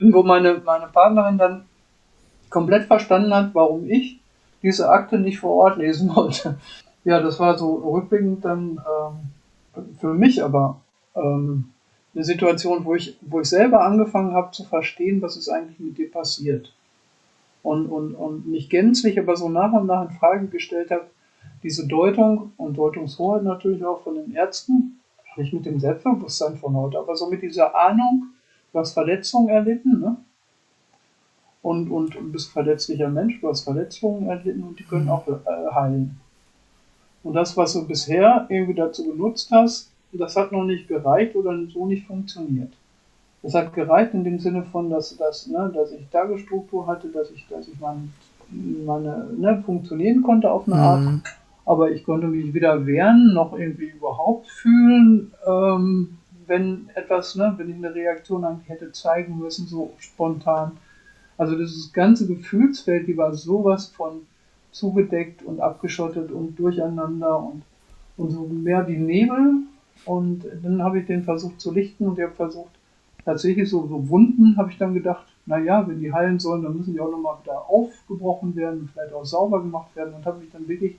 [0.00, 1.64] wo meine, meine Partnerin dann
[2.48, 4.20] komplett verstanden hat, warum ich
[4.62, 6.58] diese Akte nicht vor Ort lesen wollte.
[7.04, 8.80] Ja, das war so rückblickend dann
[9.74, 10.80] ähm, für mich aber
[11.14, 11.70] ähm,
[12.14, 15.98] eine Situation, wo ich, wo ich selber angefangen habe zu verstehen, was ist eigentlich mit
[15.98, 16.72] dir passiert.
[17.62, 21.10] Und, und, und nicht gänzlich, aber so nach und nach in Frage gestellt habe,
[21.62, 25.00] diese Deutung und Deutungshoheit natürlich auch von den Ärzten,
[25.36, 28.28] nicht mit dem Selbstbewusstsein von heute, aber so mit dieser Ahnung,
[28.72, 30.16] du hast Verletzungen erlitten, ne?
[31.62, 35.10] Und, und du bist verletzlicher Mensch, du hast Verletzungen erlitten und die können mhm.
[35.10, 36.18] auch äh, heilen.
[37.22, 41.54] Und das, was du bisher irgendwie dazu genutzt hast, das hat noch nicht gereicht oder
[41.66, 42.72] so nicht funktioniert.
[43.42, 47.30] Das hat gereicht in dem Sinne von, dass, dass, ne, dass ich Tagesstruktur hatte, dass
[47.30, 48.12] ich, dass ich mein,
[48.50, 50.82] meine, ne, funktionieren konnte auf eine mhm.
[50.82, 51.22] Art,
[51.64, 57.70] aber ich konnte mich weder wehren noch irgendwie überhaupt fühlen, ähm, wenn etwas, ne, wenn
[57.70, 60.72] ich eine Reaktion eigentlich hätte zeigen müssen, so spontan.
[61.38, 64.26] Also dieses ganze Gefühlsfeld, die war sowas von
[64.72, 67.62] zugedeckt und abgeschottet und durcheinander und,
[68.18, 69.62] und so mehr wie Nebel
[70.04, 72.70] und dann habe ich den versucht zu lichten und ich habe versucht,
[73.24, 76.92] tatsächlich so, so Wunden, habe ich dann gedacht, naja, wenn die heilen sollen, dann müssen
[76.92, 80.68] die auch nochmal wieder aufgebrochen werden, vielleicht auch sauber gemacht werden und habe mich dann
[80.68, 80.96] wirklich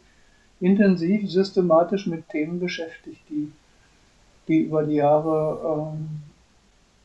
[0.60, 3.51] intensiv, systematisch mit Themen beschäftigt, die,
[4.47, 6.21] die über die Jahre ähm,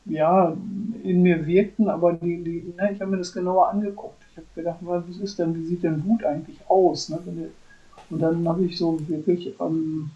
[0.05, 0.55] ja,
[1.03, 4.21] in mir wirkten, aber die, die, ne, ich habe mir das genauer angeguckt.
[4.31, 7.09] Ich habe gedacht, was ist denn, wie sieht denn Wut eigentlich aus?
[7.09, 7.19] Ne?
[8.09, 10.11] Und dann habe ich so wirklich ähm,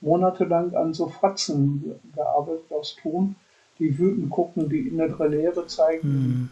[0.00, 3.36] monatelang an so Fratzen gearbeitet aus Ton,
[3.78, 6.48] die wütend gucken, die innere Leere zeigen, mhm.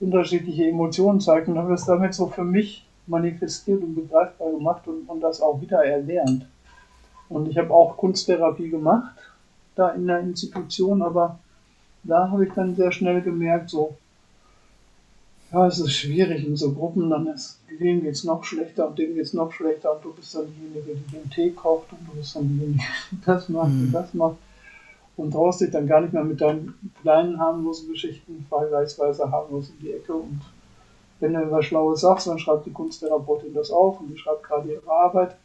[0.00, 5.08] unterschiedliche Emotionen zeigen und habe es damit so für mich manifestiert und begreifbar gemacht und,
[5.08, 6.46] und das auch wieder erlernt.
[7.28, 9.16] Und ich habe auch Kunsttherapie gemacht,
[9.74, 11.38] da in der Institution, aber
[12.04, 13.96] da habe ich dann sehr schnell gemerkt, so,
[15.52, 18.98] ja, es ist schwierig in so Gruppen, dann ist, dem geht es noch schlechter und
[18.98, 22.00] dem geht es noch schlechter und du bist dann diejenige, die den Tee kocht und
[22.08, 23.84] du bist dann diejenige, die das macht mhm.
[23.84, 24.36] und das macht
[25.16, 29.86] und traust dich dann gar nicht mehr mit deinen kleinen harmlosen Geschichten vergleichsweise harmlos in
[29.86, 30.40] die Ecke und
[31.20, 34.70] wenn du was Schlaues sagst, dann schreibt die Kunsttherapeutin das auf und die schreibt gerade
[34.70, 35.36] ihre Arbeit.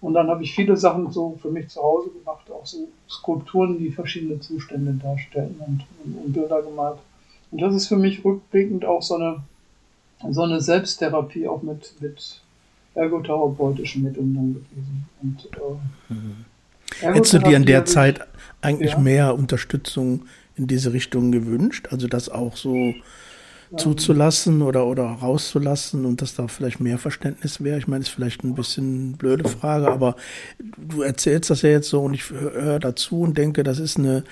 [0.00, 3.78] Und dann habe ich viele Sachen so für mich zu Hause gemacht, auch so Skulpturen,
[3.78, 6.98] die verschiedene Zustände darstellen und, und, und Bilder gemalt.
[7.50, 9.42] Und das ist für mich rückblickend auch so eine,
[10.30, 12.40] so eine Selbsttherapie auch mit, mit
[12.94, 15.08] ergotherapeutischen Mitteln dann gewesen.
[15.22, 16.44] Und, äh, mhm.
[17.00, 18.20] Hättest du dir in der Zeit
[18.60, 18.98] eigentlich ja.
[18.98, 21.88] mehr Unterstützung in diese Richtung gewünscht?
[21.90, 22.94] Also das auch so
[23.76, 27.78] zuzulassen oder, oder rauszulassen und dass da vielleicht mehr Verständnis wäre?
[27.78, 30.16] Ich meine, ist vielleicht ein bisschen eine blöde Frage, aber
[30.76, 34.24] du erzählst das ja jetzt so und ich höre dazu und denke, das ist eine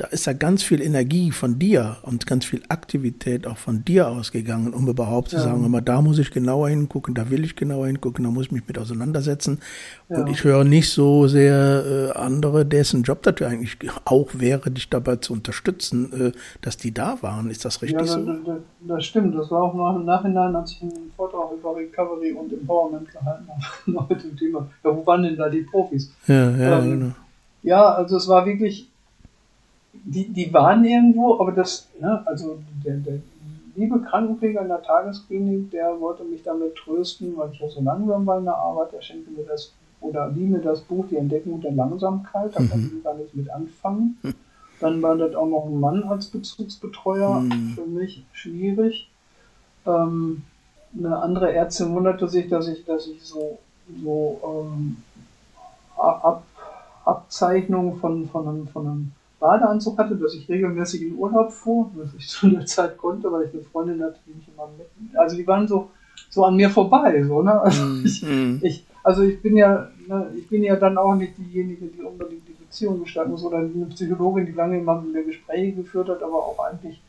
[0.00, 4.08] da ist ja ganz viel Energie von dir und ganz viel Aktivität auch von dir
[4.08, 5.38] ausgegangen, um überhaupt ja.
[5.38, 8.46] zu sagen, immer da muss ich genauer hingucken, da will ich genauer hingucken, da muss
[8.46, 9.58] ich mich mit auseinandersetzen.
[10.08, 10.20] Ja.
[10.20, 14.88] Und ich höre nicht so sehr äh, andere, dessen Job das eigentlich auch wäre, dich
[14.88, 16.32] dabei zu unterstützen, äh,
[16.62, 17.50] dass die da waren.
[17.50, 18.24] Ist das richtig ja, so?
[18.24, 19.34] Das, das, stimmt.
[19.34, 23.46] Das war auch noch im Nachhinein, als ich einen Vortrag über Recovery und Empowerment gehalten
[23.48, 24.66] habe, noch mit dem Thema.
[24.82, 26.10] Ja, wo waren denn da die Profis?
[26.26, 27.12] Ja, ja, ähm, genau.
[27.62, 28.89] Ja, also es war wirklich
[29.92, 33.18] die, die waren irgendwo, aber das, ne, also der, der
[33.76, 38.26] liebe Krankenpfleger in der Tagesklinik, der wollte mich damit trösten, weil ich ja so langsam
[38.26, 41.60] war in der Arbeit, er schenkte mir das, oder lieh mir das Buch Die Entdeckung
[41.60, 42.70] der Langsamkeit, da mhm.
[42.70, 44.18] konnte ich gar nicht mit anfangen.
[44.80, 47.72] Dann war das auch noch ein Mann als Bezugsbetreuer, mhm.
[47.74, 49.10] für mich schwierig.
[49.86, 50.42] Ähm,
[50.98, 53.58] eine andere Ärztin wunderte sich, dass ich, dass ich so,
[54.02, 54.96] so ähm,
[55.96, 56.44] Ab,
[57.04, 62.14] Abzeichnungen von, von einem, von einem Badeanzug hatte, dass ich regelmäßig in Urlaub fuhr, was
[62.16, 65.18] ich zu der Zeit konnte, weil ich eine Freundin hatte, die mich immer mit.
[65.18, 65.90] Also die waren so,
[66.28, 67.60] so an mir vorbei, so, ne?
[67.60, 68.58] Also, mm, ich, mm.
[68.60, 72.46] ich, also ich bin ja, ne, ich bin ja dann auch nicht diejenige, die unbedingt
[72.46, 76.36] die Beziehung gestalten muss oder eine Psychologin, die lange immer wieder Gespräche geführt hat, aber
[76.36, 77.00] auch eigentlich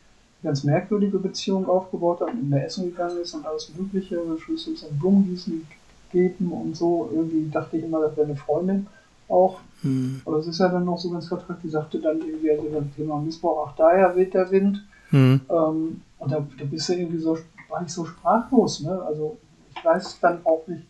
[0.42, 5.00] ganz merkwürdige Beziehung aufgebaut hat, in der Essen gegangen ist und alles Mögliche, Schlüssel und
[5.00, 5.68] Blumengießen
[6.12, 7.10] gegeben und so.
[7.14, 8.88] Irgendwie dachte ich immer, das wäre eine Freundin.
[9.32, 9.60] Auch.
[9.84, 10.22] Mhm.
[10.26, 12.84] Aber es ist ja dann noch so ganz vertragt, die sagte dann irgendwie, also das
[12.96, 14.84] Thema Missbrauch, auch daher weht der Wind.
[15.12, 15.42] Mhm.
[15.50, 17.38] Ähm, und da, da bist du irgendwie so,
[17.70, 19.02] war ich so sprachlos, ne?
[19.08, 19.38] Also
[19.76, 20.84] ich weiß dann auch nicht.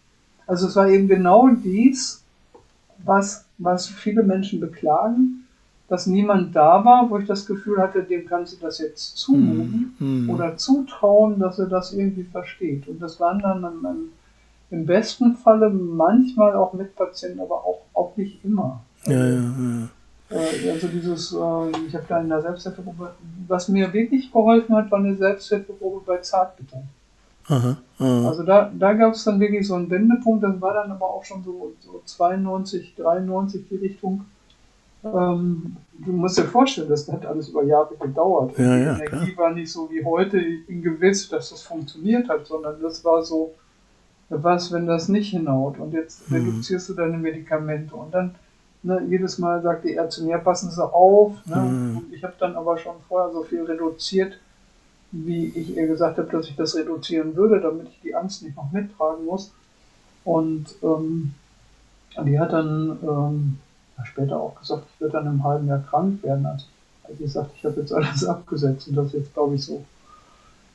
[0.47, 2.23] Also es war eben genau dies,
[3.05, 5.47] was, was viele Menschen beklagen,
[5.87, 9.95] dass niemand da war, wo ich das Gefühl hatte, dem kannst du das jetzt zumuten
[9.99, 10.29] mhm.
[10.29, 12.87] oder zutrauen, dass er das irgendwie versteht.
[12.87, 13.97] Und das waren dann, dann, dann
[14.71, 18.81] im besten Falle manchmal auch Mitpatienten, aber auch, auch nicht immer.
[19.05, 19.89] Also, ja, ja, ja.
[20.31, 23.11] Äh, also dieses, äh, ich habe da in der Selbsthilfegruppe,
[23.47, 26.83] was mir wirklich geholfen hat, war eine Selbsthilfegruppe bei Zartbitter.
[27.47, 28.29] Aha, aha.
[28.29, 31.25] Also da, da gab es dann wirklich so einen Wendepunkt, das war dann aber auch
[31.25, 34.25] schon so, so 92, 93 die Richtung.
[35.03, 38.57] Ähm, du musst dir vorstellen, das hat alles über Jahre gedauert.
[38.57, 39.47] Ja, ja, die Energie klar.
[39.47, 43.23] war nicht so wie heute, ich bin gewiss, dass das funktioniert hat, sondern das war
[43.23, 43.51] so,
[44.31, 46.37] was, wenn das nicht hinhaut und jetzt mhm.
[46.37, 48.35] reduzierst du deine Medikamente und dann
[48.83, 51.33] ne, jedes Mal sagt die Ärztin, ja, passen Sie auf.
[51.45, 51.55] Ne?
[51.55, 51.97] Mhm.
[51.97, 54.39] Und ich habe dann aber schon vorher so viel reduziert,
[55.11, 58.55] wie ich ihr gesagt habe, dass ich das reduzieren würde, damit ich die Angst nicht
[58.55, 59.51] noch mittragen muss.
[60.23, 61.33] Und ähm,
[62.25, 63.57] die hat dann ähm,
[64.03, 66.45] später auch gesagt, ich würde dann im halben Jahr krank werden.
[66.45, 66.65] Also,
[67.03, 69.83] als ich sagte, ich habe jetzt alles abgesetzt und das jetzt, glaube ich, so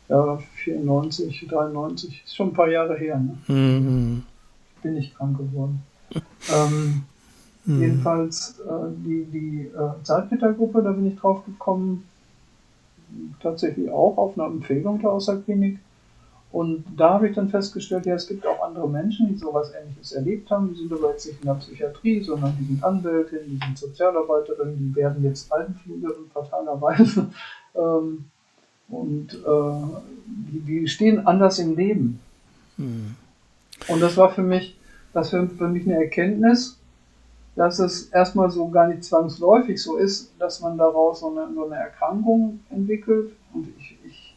[0.09, 3.19] ja, 94, 93, ist schon ein paar Jahre her.
[3.19, 3.39] Ne?
[3.49, 4.23] Mhm.
[4.83, 5.83] Bin ich krank geworden.
[6.53, 7.03] ähm,
[7.65, 7.81] mhm.
[7.81, 12.05] Jedenfalls äh, die, die äh, Zartbittergruppe, da bin ich drauf gekommen,
[13.41, 15.79] tatsächlich auch auf einer Empfehlung der Außerklinik.
[16.53, 20.13] Und da habe ich dann festgestellt, ja, es gibt auch andere Menschen, die sowas ähnliches
[20.13, 20.73] erlebt haben.
[20.73, 24.77] Die sind aber jetzt nicht in der Psychiatrie, sondern die sind Anwältin, die sind Sozialarbeiterin,
[24.79, 27.27] die werden jetzt Altenpflegerin fatalerweise.
[27.75, 28.25] ähm,
[28.89, 32.21] und äh, die, die, stehen anders im Leben.
[32.77, 33.17] Mhm.
[33.89, 34.79] Und das war für mich,
[35.13, 36.79] das für, für mich eine Erkenntnis,
[37.57, 41.65] dass es erstmal so gar nicht zwangsläufig so ist, dass man daraus so eine, so
[41.65, 43.33] eine Erkrankung entwickelt.
[43.55, 44.37] Und ich, ich,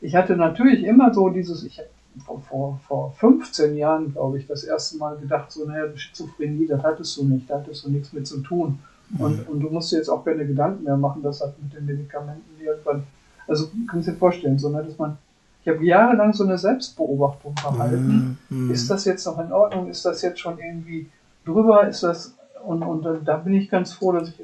[0.00, 1.88] ich hatte natürlich immer so dieses, ich habe
[2.24, 6.82] vor, vor, vor 15 Jahren, glaube ich, das erste Mal gedacht, so, naja, Schizophrenie, das
[6.82, 8.78] hattest du nicht, da hattest du nichts mit zu tun.
[9.18, 9.52] Und, mhm.
[9.52, 13.04] und du musst dir jetzt auch keine Gedanken mehr machen, das mit den Medikamenten irgendwann,
[13.46, 15.16] also kannst du dir vorstellen, so, ne, dass man,
[15.62, 18.38] ich habe jahrelang so eine Selbstbeobachtung verhalten.
[18.48, 18.70] Mhm.
[18.70, 19.88] Ist das jetzt noch in Ordnung?
[19.88, 21.08] Ist das jetzt schon irgendwie
[21.44, 22.34] drüber ist das,
[22.64, 24.34] und, und da bin ich ganz froh, dass ich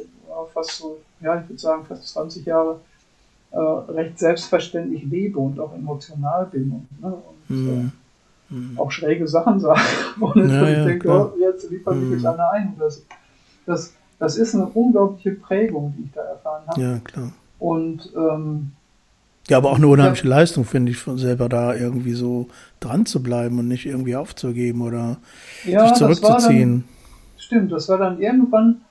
[0.53, 2.81] fast so, ja, ich würde sagen, fast 20 Jahre
[3.51, 7.15] äh, recht selbstverständlich lebe und auch emotional bin und, ne,
[7.49, 7.93] und mhm.
[8.51, 8.79] äh, mhm.
[8.79, 9.81] auch schräge Sachen sage.
[10.21, 11.33] Und ja, ich ja, denke, klar.
[11.35, 12.27] oh, jetzt liefert mich mhm.
[12.27, 12.75] einer ein.
[12.79, 13.05] Das,
[13.67, 16.81] das, das ist eine unglaubliche Prägung, die ich da erfahren habe.
[16.81, 17.33] Ja, klar.
[17.59, 18.73] Und ähm,
[19.51, 20.37] ja, aber auch eine unheimliche ja.
[20.37, 22.49] Leistung, finde ich, von selber da irgendwie so
[22.79, 25.19] dran zu bleiben und nicht irgendwie aufzugeben oder
[25.65, 26.85] ja, sich zurückzuziehen.
[26.85, 28.83] Dann, stimmt, das war dann irgendwann,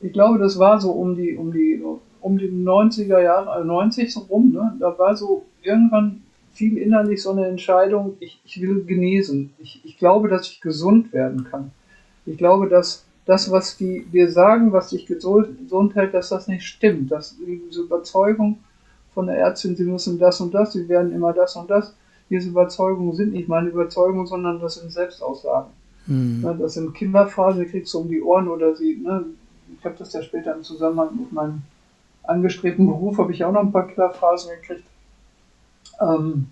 [0.00, 1.82] ich glaube, das war so um die, um die,
[2.20, 4.74] um die 90er Jahre, also 90 so rum, ne?
[4.78, 9.54] Da war so irgendwann viel innerlich so eine Entscheidung, ich, ich will genesen.
[9.58, 11.70] Ich, ich glaube, dass ich gesund werden kann.
[12.26, 16.64] Ich glaube, dass das, was die dir sagen, was dich gesund hält, dass das nicht
[16.64, 17.12] stimmt.
[17.12, 18.58] Dass diese Überzeugung,
[19.14, 21.94] von der Ärztin, sie müssen das und das, sie werden immer das und das.
[22.28, 25.70] Diese Überzeugungen sind nicht meine Überzeugungen, sondern das sind Selbstaussagen.
[26.06, 26.56] Mhm.
[26.58, 29.24] Das sind Kinderphrasen, die kriegst du um die Ohren oder sie, ne,
[29.76, 31.62] ich habe das ja später im Zusammenhang mit meinem
[32.22, 34.84] angestrebten Beruf, habe ich auch noch ein paar Kinderphrasen gekriegt.
[36.00, 36.46] Ähm,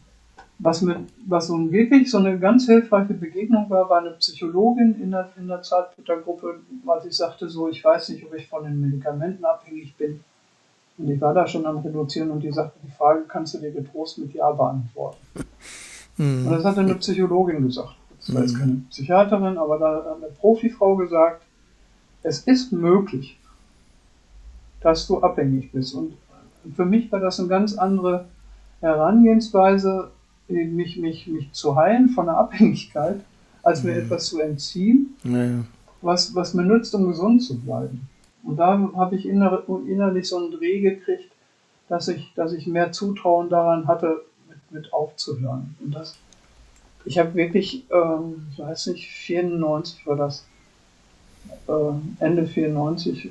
[0.59, 5.13] was, mit, was so wirklich so eine ganz hilfreiche Begegnung war, war eine Psychologin in
[5.13, 8.81] der, in der Zartbittergruppe, weil sie sagte so, ich weiß nicht, ob ich von den
[8.81, 10.21] Medikamenten abhängig bin.
[10.99, 13.71] Und ich war da schon am Reduzieren und die sagte, die Frage kannst du dir
[13.71, 15.19] getrost mit Ja beantworten.
[16.17, 16.47] Mhm.
[16.47, 17.95] Und das hat eine Psychologin gesagt.
[18.19, 18.61] Das war jetzt hm.
[18.61, 21.43] keine Psychiaterin, aber da hat eine Profifrau gesagt,
[22.23, 23.39] es ist möglich,
[24.81, 25.95] dass du abhängig bist.
[25.95, 26.15] Und
[26.75, 28.27] für mich war das eine ganz andere
[28.81, 30.11] Herangehensweise,
[30.49, 33.21] mich, mich, mich zu heilen von der Abhängigkeit,
[33.63, 34.01] als mir mhm.
[34.01, 35.65] etwas zu entziehen, ja.
[36.03, 38.09] was, was mir nützt, um gesund zu bleiben.
[38.49, 41.31] Und da habe ich inner, innerlich so einen Dreh gekriegt,
[41.91, 45.77] dass ich, dass ich mehr Zutrauen daran hatte, mit, mit aufzuhören.
[45.85, 46.17] Und das,
[47.05, 50.47] ich habe wirklich, ähm, ich weiß nicht, 94 war das,
[51.69, 53.31] äh, Ende 94,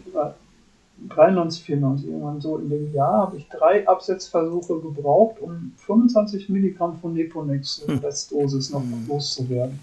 [1.10, 7.00] 93, 94, irgendwann so in dem Jahr, habe ich drei Absetzversuche gebraucht, um 25 Milligramm
[7.00, 9.08] von Neponex in Restdosis noch hm.
[9.08, 9.80] loszuwerden.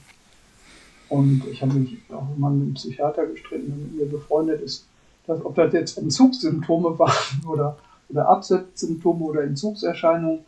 [1.08, 4.86] Und ich habe mich auch immer mit einem Psychiater gestritten, der mit mir befreundet ist
[5.26, 7.76] dass, ob das jetzt Entzugssymptome waren oder,
[8.08, 10.40] oder Absetzsymptome oder Entzugserscheinungen.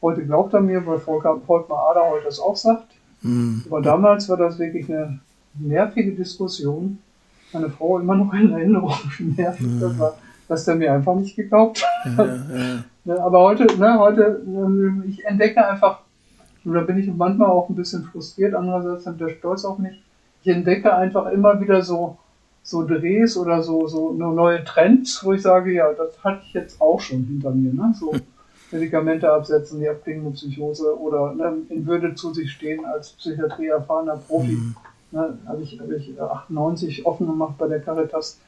[0.00, 2.86] Heute glaubt er mir, weil Volker, Volkmar Ader heute das auch sagt.
[3.22, 3.64] Mhm.
[3.68, 5.18] Aber damals war das wirklich eine
[5.54, 6.98] nervige Diskussion,
[7.52, 9.80] meine Frau immer noch in Erinnerung nervt, mhm.
[9.80, 10.14] das war,
[10.46, 12.16] dass der mir einfach nicht geglaubt hat.
[12.16, 13.18] Ja, ja.
[13.24, 16.00] Aber heute, ne, heute, ähm, ich entdecke einfach,
[16.64, 20.02] und da bin ich manchmal auch ein bisschen frustriert, andererseits der Stolz auf mich,
[20.42, 22.18] ich entdecke einfach immer wieder so,
[22.68, 26.78] so Drehs oder so, so neue Trends, wo ich sage, ja, das hatte ich jetzt
[26.82, 27.72] auch schon hinter mir.
[27.72, 27.94] Ne?
[27.98, 28.12] So
[28.70, 34.18] Medikamente absetzen, die abklingende Psychose oder ne, in Würde zu sich stehen als Psychiatrie erfahrener
[34.18, 34.52] Profi.
[34.52, 34.76] Mhm.
[35.12, 38.38] Ne, habe ich, hab ich 98 offen gemacht bei der Caritas.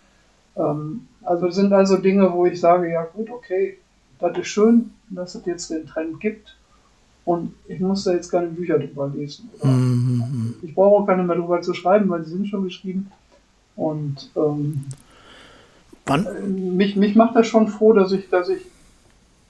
[0.55, 3.79] Ähm, also sind also Dinge, wo ich sage, ja gut, okay,
[4.19, 6.59] das ist schön, dass es jetzt den Trend gibt.
[7.25, 9.49] Und ich muss da jetzt keine Bücher drüber lesen.
[9.63, 10.57] Mhm.
[10.61, 13.11] Ich brauche auch keine mehr drüber zu schreiben, weil sie sind schon geschrieben.
[13.81, 14.85] Und ähm,
[16.77, 18.61] mich, mich macht das schon froh, dass ich, dass ich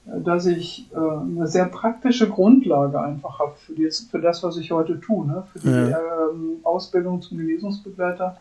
[0.05, 4.71] dass ich äh, eine sehr praktische Grundlage einfach habe für, die, für das, was ich
[4.71, 5.27] heute tue.
[5.27, 5.43] Ne?
[5.51, 5.99] Für die ja.
[6.31, 8.37] ähm, Ausbildung zum Genesungsbegleiter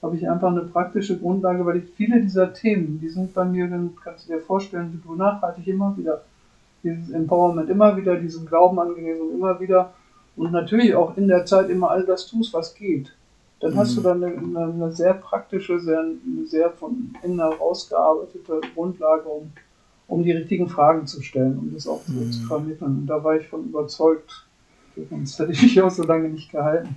[0.00, 3.68] habe ich einfach eine praktische Grundlage, weil ich viele dieser Themen, die sind bei mir,
[3.68, 6.22] dann kannst du dir vorstellen, wie du nachhaltig immer wieder
[6.84, 9.92] dieses Empowerment, immer wieder diesen Glauben an Genesung, immer wieder
[10.36, 13.12] und natürlich auch in der Zeit immer all das tust, was geht.
[13.62, 13.76] Dann mhm.
[13.78, 14.04] hast du mhm.
[14.04, 19.50] dann eine, eine, sehr praktische, sehr, eine sehr von innen herausgearbeitete Grundlage, um
[20.12, 22.30] um die richtigen Fragen zu stellen, um das auch mhm.
[22.30, 22.98] zu vermitteln.
[22.98, 24.46] Und da war ich von überzeugt.
[25.08, 26.94] Sonst hätte ich mich auch so lange nicht gehalten.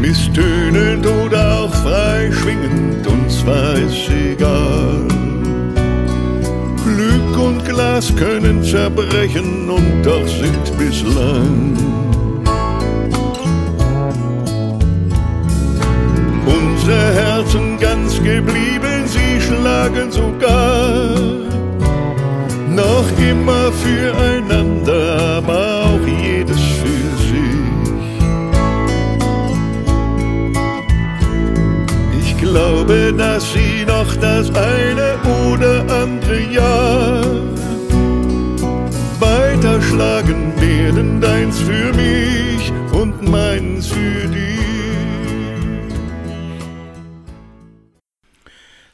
[0.00, 5.08] Misstönend oder auch frei schwingend, uns war es egal.
[6.84, 11.91] Glück und Glas können zerbrechen und doch sind bislang
[18.22, 21.14] geblieben, sie schlagen sogar
[22.68, 27.42] noch immer füreinander, aber auch jedes für sich.
[32.20, 35.08] Ich glaube, dass sie noch das eine
[35.50, 37.22] oder andere Jahr
[39.20, 42.01] weiterschlagen werden, deins für mich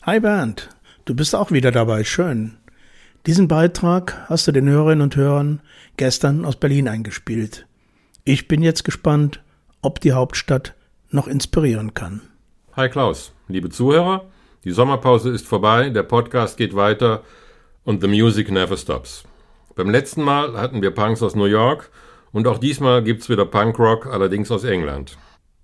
[0.08, 0.70] Hi Bernd,
[1.04, 2.56] du bist auch wieder dabei, schön.
[3.26, 5.60] Diesen Beitrag hast du den Hörerinnen und Hörern
[5.98, 7.66] gestern aus Berlin eingespielt.
[8.24, 9.42] Ich bin jetzt gespannt,
[9.82, 10.72] ob die Hauptstadt
[11.10, 12.22] noch inspirieren kann.
[12.74, 14.24] Hi Klaus, liebe Zuhörer,
[14.64, 17.22] die Sommerpause ist vorbei, der Podcast geht weiter
[17.84, 19.24] und the music never stops.
[19.74, 21.90] Beim letzten Mal hatten wir Punks aus New York
[22.32, 25.18] und auch diesmal gibt's wieder Punkrock, allerdings aus England.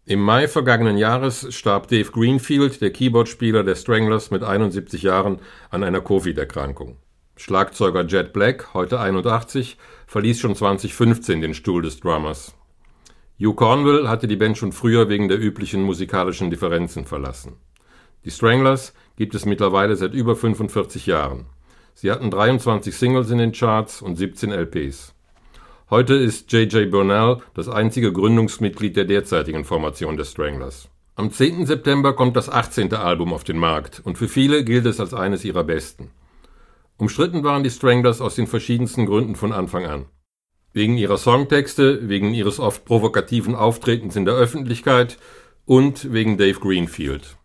[0.07, 5.39] Im Mai vergangenen Jahres starb Dave Greenfield, der Keyboardspieler der Stranglers mit 71 Jahren,
[5.71, 6.99] an einer Covid-Erkrankung.
[7.37, 12.55] Schlagzeuger Jet Black, heute 81, verließ schon 2015 den Stuhl des Drummers.
[13.41, 17.57] Hugh Cornwell hatte die Band schon früher wegen der üblichen musikalischen Differenzen verlassen.
[18.27, 21.47] Die Stranglers gibt es mittlerweile seit über 45 Jahren.
[21.95, 25.14] Sie hatten 23 Singles in den Charts und 17 LPs.
[25.91, 26.91] Heute ist J.J.
[26.91, 30.89] Burnell das einzige Gründungsmitglied der derzeitigen Formation des Stranglers.
[31.15, 31.67] Am 10.
[31.67, 32.95] September kommt das 18.
[32.95, 36.11] Album auf den Markt und für viele gilt es als eines ihrer besten.
[36.97, 40.07] Umstritten waren die Stranglers aus den verschiedensten Gründen von Anfang an.
[40.73, 45.19] Wegen ihrer Songtexte, wegen ihres oft provokativen Auftretens in der Öffentlichkeit
[45.67, 47.37] und wegen Dave Greenfield.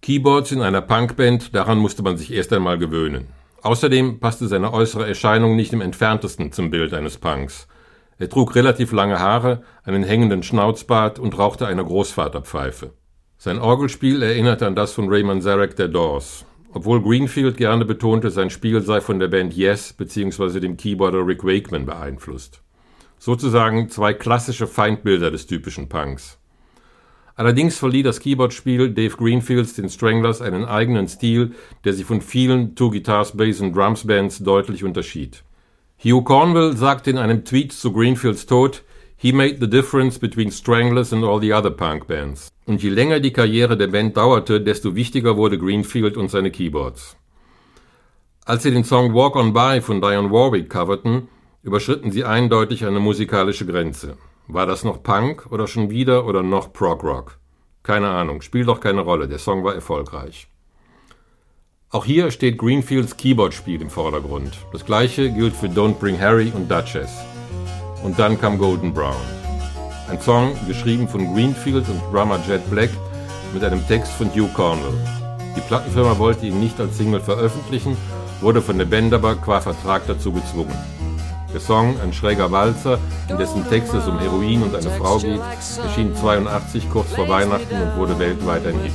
[0.00, 3.26] Keyboards in einer Punkband, daran musste man sich erst einmal gewöhnen.
[3.62, 7.66] Außerdem passte seine äußere Erscheinung nicht im entferntesten zum Bild eines Punks.
[8.20, 12.92] Er trug relativ lange Haare, einen hängenden Schnauzbart und rauchte eine Großvaterpfeife.
[13.38, 16.44] Sein Orgelspiel erinnerte an das von Raymond Zarek der Doors.
[16.74, 20.60] Obwohl Greenfield gerne betonte, sein Spiel sei von der Band Yes bzw.
[20.60, 22.60] dem Keyboarder Rick Wakeman beeinflusst.
[23.18, 26.38] Sozusagen zwei klassische Feindbilder des typischen Punks.
[27.36, 31.52] Allerdings verlieh das Keyboardspiel Dave Greenfields den Stranglers einen eigenen Stil,
[31.84, 35.42] der sie von vielen Two Guitars, Bass und Drums Bands deutlich unterschied.
[36.02, 38.82] Hugh Cornwell sagte in einem Tweet zu Greenfields Tod,
[39.18, 42.48] He made the difference between Stranglers and all the other punk bands.
[42.64, 47.18] Und je länger die Karriere der Band dauerte, desto wichtiger wurde Greenfield und seine Keyboards.
[48.46, 51.28] Als sie den Song Walk on By von Dionne Warwick coverten,
[51.62, 54.16] überschritten sie eindeutig eine musikalische Grenze.
[54.48, 57.38] War das noch Punk oder schon wieder oder noch Prog Rock?
[57.82, 60.49] Keine Ahnung, spielt doch keine Rolle, der Song war erfolgreich.
[61.92, 64.56] Auch hier steht Greenfields Keyboard-Spiel im Vordergrund.
[64.70, 67.10] Das gleiche gilt für Don't Bring Harry und Duchess.
[68.04, 69.16] Und dann kam Golden Brown.
[70.08, 72.90] Ein Song, geschrieben von Greenfield und Drummer Jet Black
[73.52, 74.94] mit einem Text von Hugh Cornwell.
[75.56, 77.96] Die Plattenfirma wollte ihn nicht als Single veröffentlichen,
[78.40, 80.78] wurde von der Band aber qua Vertrag dazu gezwungen.
[81.52, 85.40] Der Song, ein schräger Walzer, in dessen Text es um Heroin und eine Frau geht,
[85.82, 88.92] erschien 82 kurz vor Weihnachten und wurde weltweit ein Hit.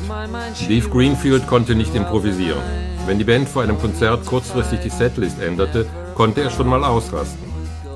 [0.70, 2.62] Dave Greenfield konnte nicht improvisieren.
[3.06, 5.86] Wenn die Band vor einem Konzert kurzfristig die Setlist änderte,
[6.16, 7.44] konnte er schon mal ausrasten.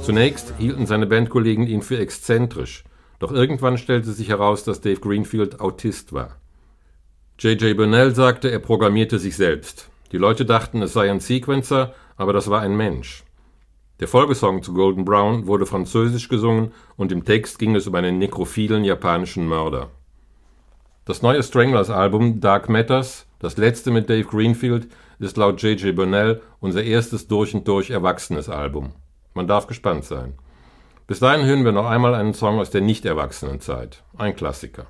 [0.02, 2.84] Zunächst hielten seine Bandkollegen ihn für exzentrisch,
[3.20, 6.38] doch irgendwann stellte sich heraus, dass Dave Greenfield Autist war.
[7.40, 7.78] J.J.
[7.78, 9.90] Burnell sagte, er programmierte sich selbst.
[10.12, 13.24] Die Leute dachten, es sei ein Sequencer, aber das war ein Mensch.
[14.00, 18.18] Der Folgesong zu Golden Brown wurde französisch gesungen und im Text ging es um einen
[18.18, 19.90] nekrophilen japanischen Mörder.
[21.04, 24.88] Das neue Stranglers-Album Dark Matters, das letzte mit Dave Greenfield,
[25.20, 25.96] ist laut J.J.
[25.96, 28.94] Burnell unser erstes durch und durch erwachsenes Album.
[29.34, 30.34] Man darf gespannt sein.
[31.06, 34.04] Bis dahin hören wir noch einmal einen Song aus der nicht erwachsenen Zeit.
[34.18, 34.86] Ein Klassiker.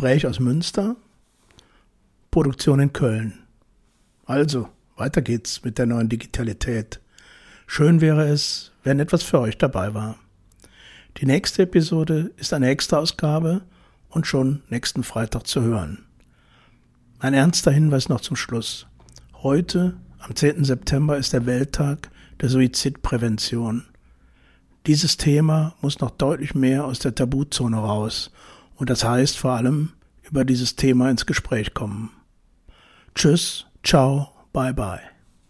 [0.00, 0.96] Gespräch aus Münster,
[2.30, 3.40] Produktion in Köln.
[4.24, 7.00] Also, weiter geht's mit der neuen Digitalität.
[7.66, 10.16] Schön wäre es, wenn etwas für euch dabei war.
[11.18, 13.60] Die nächste Episode ist eine Extra-Ausgabe
[14.08, 16.06] und schon nächsten Freitag zu hören.
[17.18, 18.86] Ein ernster Hinweis noch zum Schluss.
[19.42, 20.64] Heute, am 10.
[20.64, 23.84] September, ist der Welttag der Suizidprävention.
[24.86, 28.30] Dieses Thema muss noch deutlich mehr aus der Tabuzone raus
[28.80, 32.10] und das heißt vor allem über dieses Thema ins Gespräch kommen.
[33.14, 35.09] Tschüss, ciao, bye bye.